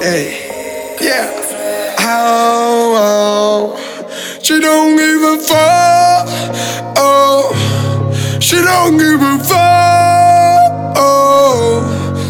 Hey, 0.00 0.96
yeah. 1.00 1.26
Oh, 2.00 2.94
oh, 2.96 4.40
she 4.40 4.60
don't 4.60 4.96
give 4.96 5.22
a 5.24 5.36
fuck. 5.38 6.28
Oh, 6.96 7.50
she 8.40 8.56
don't 8.56 8.98
give 8.98 9.20
a 9.20 9.38
fuck. 9.38 10.96
Oh, 10.96 11.82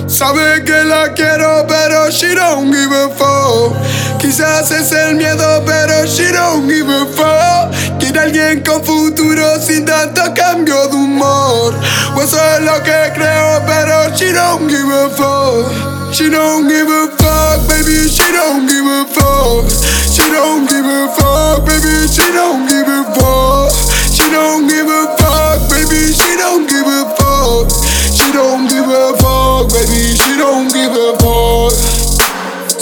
sabe 0.07 0.65
que 0.65 0.85
la 0.85 1.13
quiero, 1.15 1.67
pero 1.67 2.11
she 2.11 2.35
don't 2.35 2.71
give 2.71 2.93
a 2.93 3.09
fuck. 3.11 3.77
Quizás 4.19 4.71
es 4.71 4.93
el 4.93 5.17
miedo, 5.17 5.63
pero 5.65 6.07
she 6.07 6.31
don't 6.33 6.69
give 6.69 6.89
a 6.89 7.07
fuck. 7.07 7.99
Quiere 7.99 8.21
alguien 8.21 8.63
con 8.63 8.85
futuro 8.85 9.61
sin 9.61 9.85
tanto 9.85 10.23
cambio 10.35 10.89
de 10.89 10.97
humor. 10.97 11.75
O 12.17 12.23
eso 12.23 12.39
es 12.57 12.65
lo 12.65 12.83
que 12.83 13.13
creo, 13.15 13.63
pero 13.67 14.15
she 14.17 14.33
don't 14.33 14.69
give 14.69 14.93
a 14.93 15.09
fuck. 15.11 15.89
She 16.13 16.31
don't 16.31 16.69
give 16.69 16.89
a 16.89 17.09
fuck, 17.19 17.69
baby. 17.69 18.09
She 18.09 18.33
don't 18.33 18.67
give 18.67 18.87
a 18.87 19.05
fuck. 19.07 19.71
She 20.11 20.23
don't 20.33 20.69
give 20.69 20.85
a 20.85 21.09
fuck, 21.15 21.65
baby. 21.65 22.09
She 22.09 22.33
don't 22.33 22.67
give 22.67 22.89
a 22.89 23.05
fuck. 23.15 23.28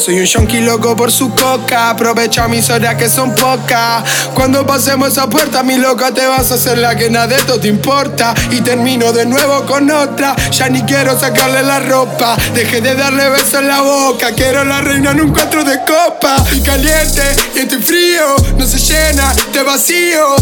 Soy 0.06 0.20
un 0.20 0.24
yonki 0.24 0.60
loco 0.60 0.94
por 0.94 1.10
su 1.10 1.34
coca. 1.34 1.90
Aprovecha 1.90 2.46
mis 2.46 2.70
horas 2.70 2.94
que 2.94 3.08
son 3.08 3.34
pocas. 3.34 4.04
Cuando 4.34 4.64
pasemos 4.64 5.08
esa 5.08 5.28
puerta, 5.28 5.64
mi 5.64 5.78
loca, 5.78 6.14
te 6.14 6.24
vas 6.24 6.52
a 6.52 6.54
hacer 6.54 6.78
la 6.78 6.94
que 6.94 7.10
nada 7.10 7.26
de 7.26 7.34
esto 7.34 7.58
te 7.58 7.66
importa. 7.66 8.32
Y 8.52 8.60
termino 8.60 9.12
de 9.12 9.26
nuevo 9.26 9.66
con 9.66 9.90
otra. 9.90 10.36
Ya 10.52 10.68
ni 10.68 10.82
quiero 10.82 11.18
sacarle 11.18 11.64
la 11.64 11.80
ropa. 11.80 12.36
Dejé 12.54 12.80
de 12.80 12.94
darle 12.94 13.30
besos 13.30 13.54
en 13.54 13.66
la 13.66 13.80
boca. 13.80 14.30
Quiero 14.30 14.64
la 14.64 14.80
reina 14.80 15.10
en 15.10 15.22
un 15.22 15.32
cuatro 15.32 15.64
de 15.64 15.80
copa. 15.80 16.36
Y 16.52 16.60
caliente 16.60 17.22
y 17.56 17.58
estoy 17.58 17.82
frío. 17.82 18.36
No 18.56 18.64
se 18.64 18.78
llena, 18.78 19.34
te 19.52 19.64
vacío. 19.64 20.36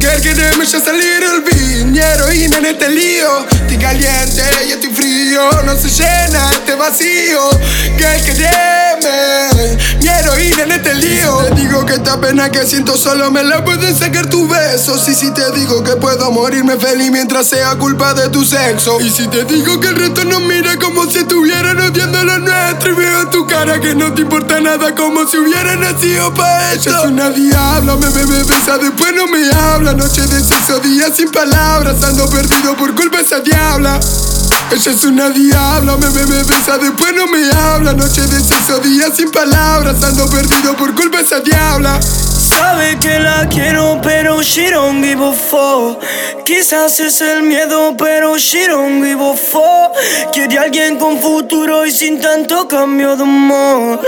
Girl, 0.00 0.22
queremos 0.22 0.72
ya 0.72 0.80
salir 0.80 1.22
el 1.22 1.42
vin. 1.42 1.94
heroína 1.94 2.56
en 2.56 2.64
este 2.64 2.88
lío. 2.88 3.46
Estoy 3.50 3.76
caliente 3.76 4.42
y 4.66 4.72
estoy 4.72 4.94
frío. 4.94 5.42
No 5.66 5.76
se 5.76 5.90
llena 5.90 6.52
este 6.52 6.74
vacío. 6.74 7.50
Girl, 7.98 9.09
quereme. 9.10 9.78
Mi 10.00 10.08
heroína 10.08 10.62
en 10.62 10.72
este 10.72 10.94
lío. 10.94 11.40
Si 11.40 11.48
te 11.48 11.60
digo 11.60 11.84
que 11.86 11.94
esta 11.94 12.20
pena 12.20 12.50
que 12.50 12.66
siento 12.66 12.96
solo 12.96 13.30
me 13.30 13.42
la 13.42 13.64
pueden 13.64 13.96
sacar 13.96 14.28
tus 14.28 14.48
besos. 14.48 15.08
Y 15.08 15.14
si 15.14 15.30
te 15.32 15.50
digo 15.52 15.82
que 15.82 15.96
puedo 15.96 16.30
morirme 16.30 16.76
feliz 16.76 17.10
mientras 17.10 17.48
sea 17.48 17.76
culpa 17.76 18.14
de 18.14 18.28
tu 18.28 18.44
sexo. 18.44 19.00
Y 19.00 19.10
si 19.10 19.26
te 19.28 19.44
digo 19.44 19.80
que 19.80 19.88
el 19.88 19.96
resto 19.96 20.24
nos 20.24 20.42
mira 20.42 20.78
como 20.78 21.10
si 21.10 21.18
estuvieran 21.18 21.80
odiando 21.80 22.24
lo 22.24 22.38
nuestro. 22.38 22.92
Y 22.92 22.94
veo 22.94 23.20
en 23.22 23.30
tu 23.30 23.46
cara 23.46 23.80
que 23.80 23.94
no 23.94 24.12
te 24.14 24.22
importa 24.22 24.60
nada 24.60 24.94
como 24.94 25.26
si 25.26 25.36
hubiera 25.38 25.76
nacido 25.76 26.32
pa' 26.34 26.72
esto. 26.72 26.90
Ella 26.90 26.98
es 27.00 27.04
una 27.06 27.30
diabla, 27.30 27.96
me 27.96 28.08
bebe, 28.08 28.42
besa, 28.44 28.78
después 28.78 29.12
no 29.14 29.26
me 29.26 29.50
habla. 29.50 29.92
Noche 29.92 30.22
de 30.22 30.42
sexo, 30.42 30.78
día 30.80 31.12
sin 31.14 31.30
palabras. 31.30 32.02
Ando 32.02 32.28
perdido 32.28 32.76
por 32.76 32.94
culpa 32.94 33.18
de 33.18 33.24
esa 33.24 33.40
diabla. 33.40 34.00
Ella 34.72 34.92
es 34.92 35.04
una 35.04 35.30
diabla, 35.30 35.96
me 35.96 36.08
bebe, 36.10 36.44
besa, 36.44 36.78
después 36.78 37.12
no 37.14 37.26
me 37.26 37.50
habla. 37.50 37.92
Noche 37.92 38.22
de 38.22 38.40
sexo, 38.40 38.78
día 38.78 39.12
sin 39.14 39.30
palabras. 39.30 40.02
Ando 40.02 40.28
perdido 40.28 40.76
por 40.76 40.94
culpa 40.94 41.18
de 41.18 41.24
esa 41.24 41.40
diabla. 41.40 41.98
Sabe 42.50 42.98
que 42.98 43.20
la 43.20 43.46
quiero, 43.48 44.00
pero 44.02 44.42
she 44.42 44.70
don't 44.70 45.04
give 45.04 45.22
a 45.22 45.32
fuck. 45.32 46.02
Quizás 46.44 46.98
es 46.98 47.20
el 47.20 47.44
miedo, 47.44 47.94
pero 47.96 48.36
she 48.38 48.66
don't 48.66 49.04
give 49.04 49.22
a 49.22 49.36
fuck. 49.36 49.92
Quiere 50.32 50.58
alguien 50.58 50.98
con 50.98 51.20
futuro 51.20 51.86
y 51.86 51.92
sin 51.92 52.20
tanto 52.20 52.66
cambio 52.66 53.14
de 53.14 53.22
humor. 53.22 54.00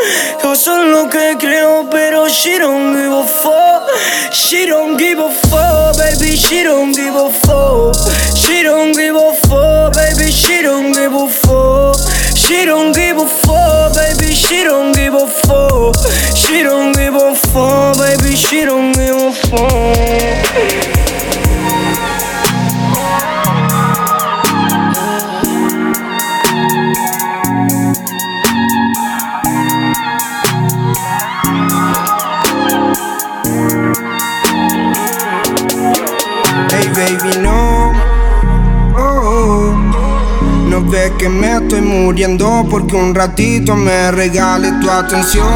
Yo 0.43 0.57
soy 0.57 0.89
lo 0.89 1.09
que 1.09 1.37
creo, 1.39 1.89
pero 1.89 2.29
she 2.29 2.59
don't 2.59 2.97
give 2.97 3.15
a 3.15 3.23
fuck. 3.23 3.89
She 4.33 4.67
don't 4.67 4.99
give 4.99 5.21
a 5.21 5.31
fuck, 5.31 5.97
baby, 5.97 6.37
she 6.37 6.65
don't 6.65 6.93
give 6.93 7.15
a 7.15 7.31
fuck. 7.31 7.95
She 8.35 8.65
don't 8.65 8.93
give 8.93 9.15
a 9.15 9.33
fuck, 9.47 9.95
baby, 9.95 10.33
she 10.33 10.63
don't 10.63 10.93
give 10.93 11.15
a 11.15 11.29
fuck. 11.29 12.22
She 12.45 12.65
don't 12.65 12.93
give 12.93 13.19
a 13.19 13.27
fuck, 13.29 13.95
baby, 13.95 14.35
she 14.35 14.65
don't 14.65 14.93
give 14.97 15.15
a 15.15 15.29
fuck. 15.29 15.95
She 16.35 16.65
don't 16.65 16.93
give 16.93 17.15
a 17.15 17.35
fuck, 17.37 17.97
baby, 17.99 18.35
she 18.35 18.65
don't 18.65 18.93
give 18.95 19.15
a 19.15 19.33
fuck. 19.33 20.83
Hey 36.73 36.93
baby, 36.95 37.41
no. 37.41 37.92
No 40.73 40.81
ves 40.81 41.11
que 41.19 41.29
me 41.29 41.59
estoy 41.59 41.83
muriendo 41.83 42.67
porque 42.71 42.97
un 42.97 43.15
ratito 43.15 43.77
me 43.77 44.11
regales 44.11 44.73
tu 44.81 44.91
atención. 44.91 45.47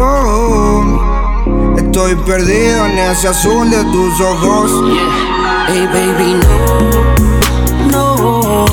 Oh, 0.00 1.74
estoy 1.76 2.14
perdido 2.14 2.86
en 2.86 2.96
ese 2.96 3.28
azul 3.28 3.68
de 3.68 3.84
tus 3.84 4.20
ojos. 4.22 4.70
Hey 5.68 5.86
baby, 5.92 6.40
no, 7.90 8.16
no 8.16 8.64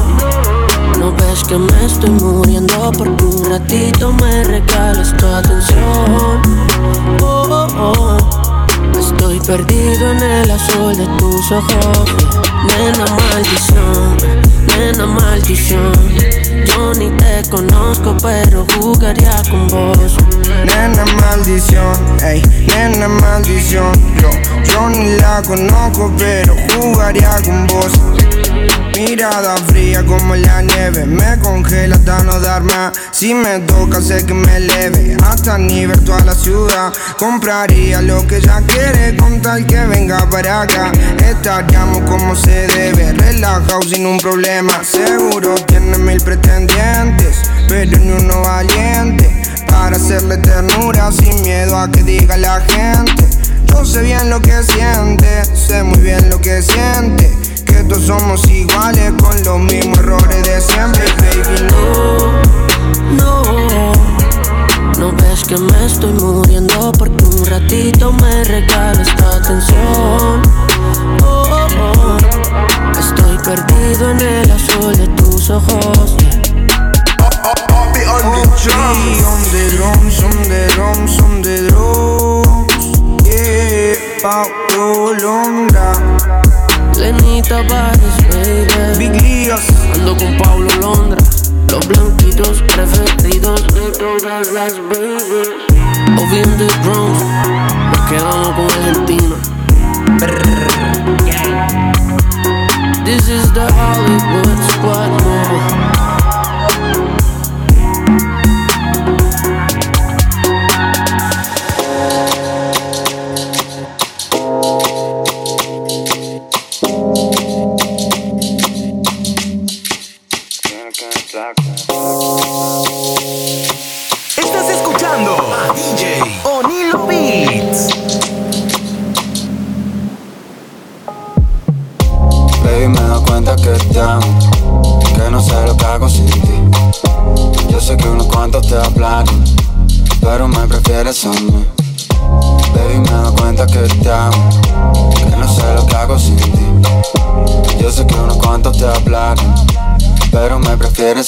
No 0.98 1.12
ves 1.12 1.44
que 1.44 1.58
me 1.58 1.86
estoy 1.86 2.12
muriendo 2.12 2.90
porque 2.98 3.26
un 3.26 3.50
ratito 3.50 4.14
me 4.14 4.46
regales 4.46 5.14
tu 5.18 5.26
atención 5.26 6.42
oh, 7.22 7.48
oh, 7.50 7.68
oh. 7.78 8.98
Estoy 8.98 9.42
perdido 9.42 10.12
en 10.12 10.24
el 10.24 10.52
azul 10.52 10.96
de 10.96 11.06
tus 11.18 11.52
ojos 11.52 12.06
Nena 12.68 13.06
maldición, 13.34 14.18
nena 14.78 15.06
maldición 15.06 15.92
Yo 16.66 16.94
ni 16.94 17.10
te 17.18 17.50
conozco 17.50 18.16
pero 18.22 18.66
jugaría 18.78 19.42
con 19.50 19.68
vos 19.68 20.18
Nena 20.66 21.06
maldición, 21.20 21.96
ey, 22.24 22.42
nena 22.68 23.08
maldición. 23.08 23.94
Yo, 24.22 24.30
yo 24.64 24.90
ni 24.90 25.18
la 25.18 25.42
conozco, 25.42 26.12
pero 26.18 26.56
jugaría 26.76 27.36
con 27.44 27.68
vos. 27.68 28.11
Mirada 28.94 29.56
fría 29.68 30.06
como 30.06 30.36
la 30.36 30.62
nieve, 30.62 31.06
me 31.06 31.38
congela 31.40 31.96
hasta 31.96 32.24
no 32.24 32.40
dar 32.40 32.62
más. 32.64 32.92
Si 33.12 33.34
me 33.34 33.60
toca, 33.60 34.02
sé 34.02 34.26
que 34.26 34.34
me 34.34 34.58
eleve 34.58 35.18
hasta 35.24 35.58
nivel 35.58 36.00
toda 36.04 36.24
la 36.26 36.36
ciudad. 36.36 36.94
Compraría 37.18 38.02
lo 38.02 38.26
que 38.28 38.38
ella 38.38 38.62
quiere 38.68 39.16
con 39.18 39.42
tal 39.42 39.66
que 39.66 39.80
venga 39.86 40.30
para 40.30 40.62
acá. 40.62 40.92
Estaríamos 41.18 42.02
como 42.10 42.36
se 42.36 42.68
debe, 42.68 43.14
relajado 43.14 43.82
sin 43.82 44.06
un 44.06 44.20
problema. 44.20 44.84
Seguro 44.84 45.56
tiene 45.66 45.98
mil 45.98 46.22
pretendientes, 46.22 47.38
pero 47.68 47.98
ni 47.98 48.12
uno 48.12 48.42
valiente. 48.42 49.42
Para 49.68 49.96
hacerle 49.96 50.38
ternura 50.38 51.12
sin 51.12 51.42
miedo 51.42 51.78
a 51.78 51.90
que 51.90 52.04
diga 52.04 52.38
la 52.38 52.62
gente. 52.62 53.26
Yo 53.68 53.86
sé 53.86 54.02
bien 54.02 54.30
lo 54.30 54.42
que 54.42 54.62
siente, 54.64 55.46
sé 55.56 55.82
muy 55.82 56.00
bien 56.00 56.30
lo 56.30 56.40
que 56.42 56.62
siente. 56.62 57.41
Que 57.72 57.86
todos 57.86 58.06
somos 58.06 58.46
iguales 58.50 59.14
con 59.22 59.44
los 59.46 59.60
mismos 59.60 59.98
errores 60.00 60.44
de 60.44 60.60
siempre, 60.60 61.06
baby. 61.20 61.68
No, 63.16 63.42
no, 63.44 63.94
no 65.00 65.12
ves 65.14 65.46
que 65.48 65.58
me 65.58 65.86
estoy 65.86 66.12
muriendo 66.12 66.92
porque 66.92 67.24
un 67.24 67.46
ratito 67.46 68.12
me 68.12 68.44
regales 68.44 69.08
tu 69.16 69.26
atención. 69.26 70.42
Oh, 71.24 71.46
oh, 71.50 71.68
oh. 71.80 72.18
Estoy 73.00 73.38
perdido 73.38 74.12
en 74.12 74.20
el 74.20 74.52
azul 74.52 74.94
de 74.98 75.08
tus 75.08 75.50
ojos. 75.50 76.18
on 79.24 79.42
the 79.52 79.64
drums, 79.78 80.24
on 80.24 80.34
the 80.50 80.70
drums, 80.76 81.20
on 81.22 81.42
the 81.42 81.70
drums. 81.70 82.52
Yeah, 83.26 83.96
Londra. 85.24 86.21
Lenita 87.02 87.64
Bares, 87.64 88.18
baby. 88.30 89.10
Big 89.10 89.22
Líos. 89.24 89.62
Ando 89.96 90.16
con 90.16 90.38
Pablo 90.38 90.70
Londra. 90.80 91.18
Los 91.72 91.88
blanquitos 91.88 92.62
preferidos 92.62 93.64
de 93.74 93.92
todas 93.98 94.52
las 94.52 94.74
babies. 94.78 95.50
Obi 96.20 96.44
on 96.44 96.58
the 96.60 96.68
drums. 96.84 97.20
Nos 97.90 98.02
quedamos 98.08 98.50
con 98.56 98.70
Argentina. 98.78 99.36
This 103.04 103.28
is 103.30 103.52
the 103.54 103.66
Hollywood 103.74 104.60
squad, 104.70 105.10
no. 105.24 106.11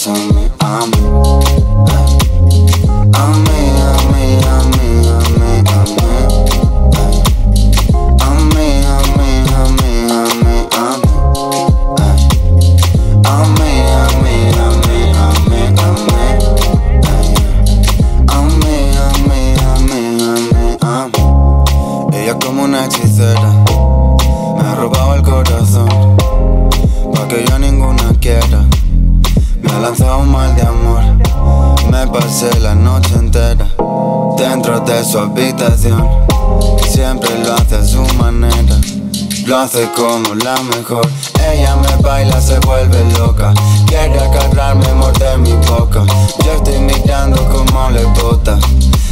Prefieres 0.04 0.33
lo 39.74 39.80
hace 39.80 39.92
como 39.92 40.36
la 40.36 40.56
mejor. 40.64 41.08
Ella 41.52 41.76
me 41.76 41.96
baila, 41.98 42.40
se 42.42 42.60
vuelve 42.60 43.04
loca. 43.18 43.54
Quiere 43.88 44.20
agarrarme, 44.20 44.94
morder 44.94 45.38
mi 45.40 45.54
boca. 45.68 46.04
Yo 46.44 46.52
estoy 46.54 46.80
mirando 46.80 47.44
como 47.50 47.90
le 47.90 48.04
bota. 48.06 48.58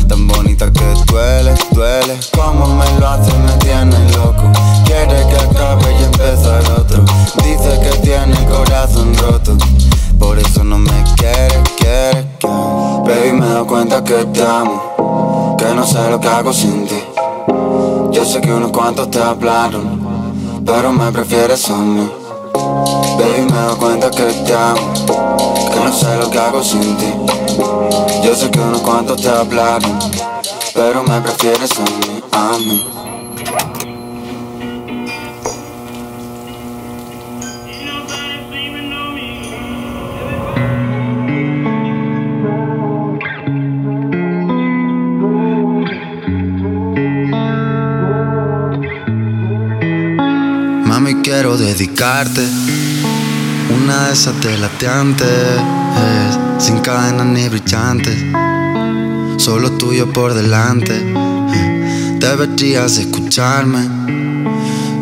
Tan 0.07 0.27
bonita 0.27 0.71
que 0.71 0.85
duele, 1.07 1.53
duele. 1.71 2.19
Como 2.35 2.67
me 2.75 2.99
lo 2.99 3.07
hace, 3.07 3.33
me 3.39 3.51
tiene 3.53 3.97
loco. 4.11 4.43
Quiere 4.85 5.25
que 5.27 5.35
acabe 5.37 5.95
y 5.99 6.03
empezar 6.03 6.61
otro. 6.77 7.03
Dice 7.43 7.79
que 7.81 7.97
tiene 7.99 8.37
el 8.37 8.45
corazón 8.45 9.15
roto. 9.17 9.57
Por 10.19 10.37
eso 10.37 10.63
no 10.63 10.77
me 10.77 11.03
quiere, 11.17 11.61
quiere, 11.77 12.27
quiere. 12.39 12.51
Baby, 13.05 13.33
me 13.39 13.47
doy 13.47 13.65
cuenta 13.65 14.03
que 14.03 14.25
te 14.25 14.41
amo. 14.43 15.55
Que 15.57 15.73
no 15.73 15.85
sé 15.85 16.09
lo 16.09 16.19
que 16.19 16.27
hago 16.27 16.53
sin 16.53 16.87
ti. 16.87 17.03
Yo 18.11 18.25
sé 18.25 18.41
que 18.41 18.53
unos 18.53 18.71
cuantos 18.71 19.09
te 19.09 19.21
hablaron. 19.21 20.00
Pero 20.65 20.91
me 20.93 21.11
prefieres 21.11 21.69
a 21.69 21.77
mí. 21.77 22.09
Baby, 23.17 23.51
me 23.51 23.59
doy 23.61 23.75
cuenta 23.77 24.11
que 24.11 24.23
te 24.23 24.53
amo. 24.53 24.93
Que 25.71 25.79
no 25.79 25.93
sé 25.93 26.17
lo 26.17 26.29
que 26.29 26.39
hago 26.39 26.63
sin 26.63 26.97
ti. 26.97 27.13
Yo 28.23 28.35
sé 28.35 28.49
que 28.51 28.59
unos 28.59 28.81
cuantos 28.81 29.21
te 29.21 29.29
hablaron. 29.29 29.99
Pero 30.73 31.03
me 31.03 31.19
prefieres 31.21 31.71
a 31.77 31.83
mí, 31.83 32.23
a 32.31 32.57
mí. 32.59 33.00
Dedicarte 51.81 52.47
una 53.75 54.05
de 54.05 54.13
esas 54.13 54.39
telateantes, 54.39 55.27
eh, 55.27 56.29
sin 56.59 56.77
cadenas 56.79 57.25
ni 57.25 57.49
brillantes, 57.49 58.15
solo 59.37 59.71
tuyo 59.71 60.13
por 60.13 60.35
delante. 60.35 60.93
Deberías 62.19 62.99
escucharme, 62.99 63.89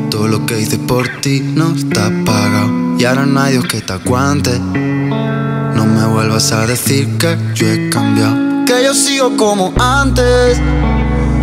todo 0.09 0.29
lo 0.29 0.45
que 0.45 0.61
hice 0.61 0.77
por 0.77 1.05
ti 1.19 1.41
no 1.41 1.75
está 1.75 2.09
pagado 2.25 2.97
y 2.97 3.03
ahora 3.03 3.25
no 3.25 3.41
hay 3.41 3.53
Dios 3.53 3.65
que 3.65 3.81
te 3.81 3.91
aguante. 3.91 4.57
No 4.57 5.85
me 5.85 6.05
vuelvas 6.05 6.49
a 6.53 6.65
decir 6.65 7.17
que 7.17 7.37
yo 7.55 7.67
he 7.67 7.89
cambiado, 7.89 8.63
que 8.65 8.85
yo 8.85 8.93
sigo 8.93 9.35
como 9.35 9.73
antes. 9.77 10.57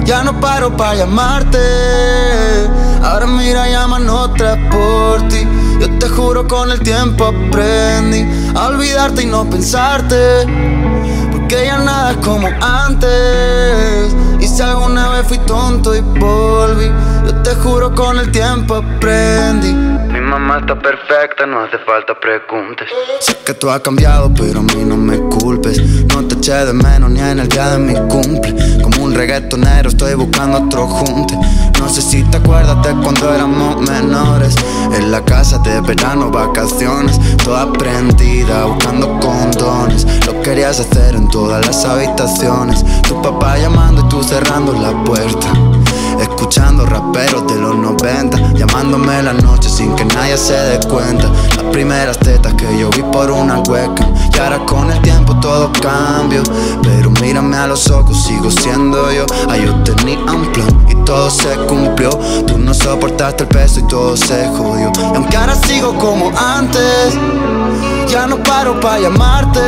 Ya 0.07 0.23
no 0.23 0.41
paro 0.41 0.77
para 0.77 0.95
llamarte. 0.95 1.59
Ahora 3.07 3.27
mira, 3.29 3.69
llaman 3.69 4.09
otra 4.11 4.59
por 4.69 5.29
ti. 5.29 5.47
Yo 5.81 5.89
te 5.99 6.09
juro 6.09 6.49
con 6.49 6.73
el 6.73 6.81
tiempo 6.81 7.27
aprendí 7.27 8.27
a 8.55 8.67
olvidarte 8.67 9.23
y 9.23 9.27
no 9.27 9.49
pensarte. 9.49 10.45
Porque 11.31 11.67
ya 11.67 11.79
nada 11.79 12.11
es 12.11 12.17
como 12.17 12.49
antes. 12.61 14.13
Y 14.41 14.49
si 14.49 14.61
alguna 14.61 15.11
vez 15.11 15.27
fui 15.27 15.39
tonto 15.39 15.95
y 15.95 16.01
volví, 16.01 16.91
yo 17.27 17.35
te 17.43 17.55
juro 17.55 17.95
con 17.95 18.19
el 18.19 18.31
tiempo 18.33 18.75
aprendí. 18.75 19.73
Mi 19.73 20.21
mamá 20.21 20.59
está 20.59 20.77
perfecta, 20.77 21.47
no 21.47 21.61
hace 21.61 21.79
falta 21.79 22.13
preguntes. 22.19 22.89
Sé 23.21 23.37
que 23.45 23.55
tú 23.55 23.71
has 23.71 23.81
cambiado, 23.81 24.33
pero 24.35 24.61
a 24.61 24.63
mí 24.63 24.85
no 24.85 24.97
me 24.97 25.19
culpes. 25.19 25.81
No 26.07 26.27
te 26.27 26.35
eché 26.35 26.65
de 26.65 26.73
menos 26.73 27.11
ni 27.11 27.21
en 27.21 27.39
el 27.39 27.49
día 27.49 27.69
de 27.71 27.79
mi 27.79 27.95
cumple. 28.09 28.55
Como 28.83 29.05
un 29.05 29.15
reggaetonero 29.15 29.91
estoy 29.91 30.15
buscando 30.15 30.59
otro 30.59 30.87
junte. 30.87 31.35
No 31.79 31.89
sé 31.89 32.03
si 32.03 32.23
te 32.25 32.39
acuerdas 32.39 32.83
de 32.83 32.95
cuando 33.03 33.33
éramos 33.33 33.81
menores. 33.89 34.55
En 34.93 35.11
la 35.11 35.25
casa 35.25 35.59
de 35.59 35.81
verano, 35.81 36.31
vacaciones. 36.31 37.19
Toda 37.45 37.73
prendida, 37.73 38.65
buscando 38.65 39.19
condones. 39.21 40.07
Lo 40.27 40.41
querías 40.43 40.81
hacer 40.81 41.15
en 41.15 41.29
todas 41.29 41.67
las 41.67 41.85
habitaciones. 41.85 42.85
Tu 43.03 43.21
papá 43.23 43.59
llamando 43.59 44.03
y 44.03 44.09
tú 44.09 44.23
cerrando 44.23 44.73
la 44.73 45.05
puerta. 45.05 45.49
Escuchando 46.21 46.87
raperos 46.87 47.47
de 47.47 47.57
los 47.61 47.77
90 47.77 48.55
Llamándome 48.55 49.23
la 49.23 49.35
noche 49.35 49.69
sin 49.69 49.95
que 49.95 50.05
nadie 50.07 50.39
se 50.39 50.55
dé 50.55 50.81
cuenta 50.89 51.31
primeras 51.77 52.19
tetas 52.19 52.55
que 52.55 52.79
yo 52.79 52.89
vi 52.89 53.03
por 53.03 53.31
una 53.31 53.59
webcam. 53.59 54.11
Y 54.33 54.39
ahora 54.39 54.65
con 54.65 54.91
el 54.91 54.99
tiempo 55.03 55.39
todo 55.41 55.71
cambio. 55.83 56.43
Pero 56.83 57.11
mírame 57.21 57.55
a 57.55 57.67
los 57.67 57.91
ojos, 57.91 58.17
sigo 58.25 58.51
siendo 58.51 59.13
yo. 59.13 59.27
Ay, 59.47 59.67
yo 59.67 59.75
tenía 59.83 60.17
un 60.21 60.51
y 60.89 60.95
todo 61.05 61.29
se 61.29 61.55
cumplió. 61.69 62.09
Tú 62.47 62.57
no 62.57 62.73
soportaste 62.73 63.43
el 63.43 63.51
peso 63.51 63.81
y 63.81 63.83
todo 63.89 64.17
se 64.17 64.49
jodió. 64.57 64.91
Y 64.97 65.17
aunque 65.17 65.37
ahora 65.37 65.55
sigo 65.55 65.95
como 65.97 66.33
antes 66.39 67.15
Ya 68.09 68.27
no 68.27 68.43
paro 68.43 68.81
para 68.81 69.01
llamarte. 69.01 69.61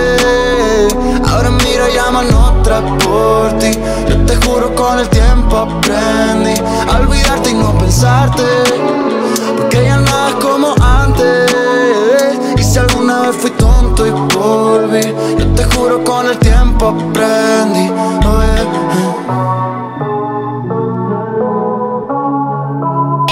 Ahora 1.29 1.51
mira, 1.51 1.91
llaman 1.95 2.33
otra 2.33 2.81
por 3.05 3.53
ti. 3.59 3.73
Yo 4.09 4.25
te 4.25 4.35
juro 4.47 4.75
con 4.75 4.99
el 4.99 5.09
tiempo 5.11 5.59
aprendí 5.59 6.55
A 6.89 7.01
olvidarte 7.01 7.51
y 7.51 7.55
no 7.55 7.77
pensarte 7.77 9.18
vez 13.23 13.37
fui 13.37 13.51
tonto 13.51 14.07
y 14.07 14.11
volví 14.11 15.15
Yo 15.39 15.47
te 15.55 15.65
juro 15.65 16.03
con 16.05 16.27
el 16.27 16.39
tiempo 16.39 16.87
aprendí 16.89 17.91
oh, 18.27 18.43
yeah. 18.43 18.69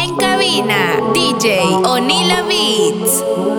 En 0.03 0.17
cabina, 0.17 1.01
DJ 1.13 1.61
Onila 1.85 2.43
Beats. 2.43 3.56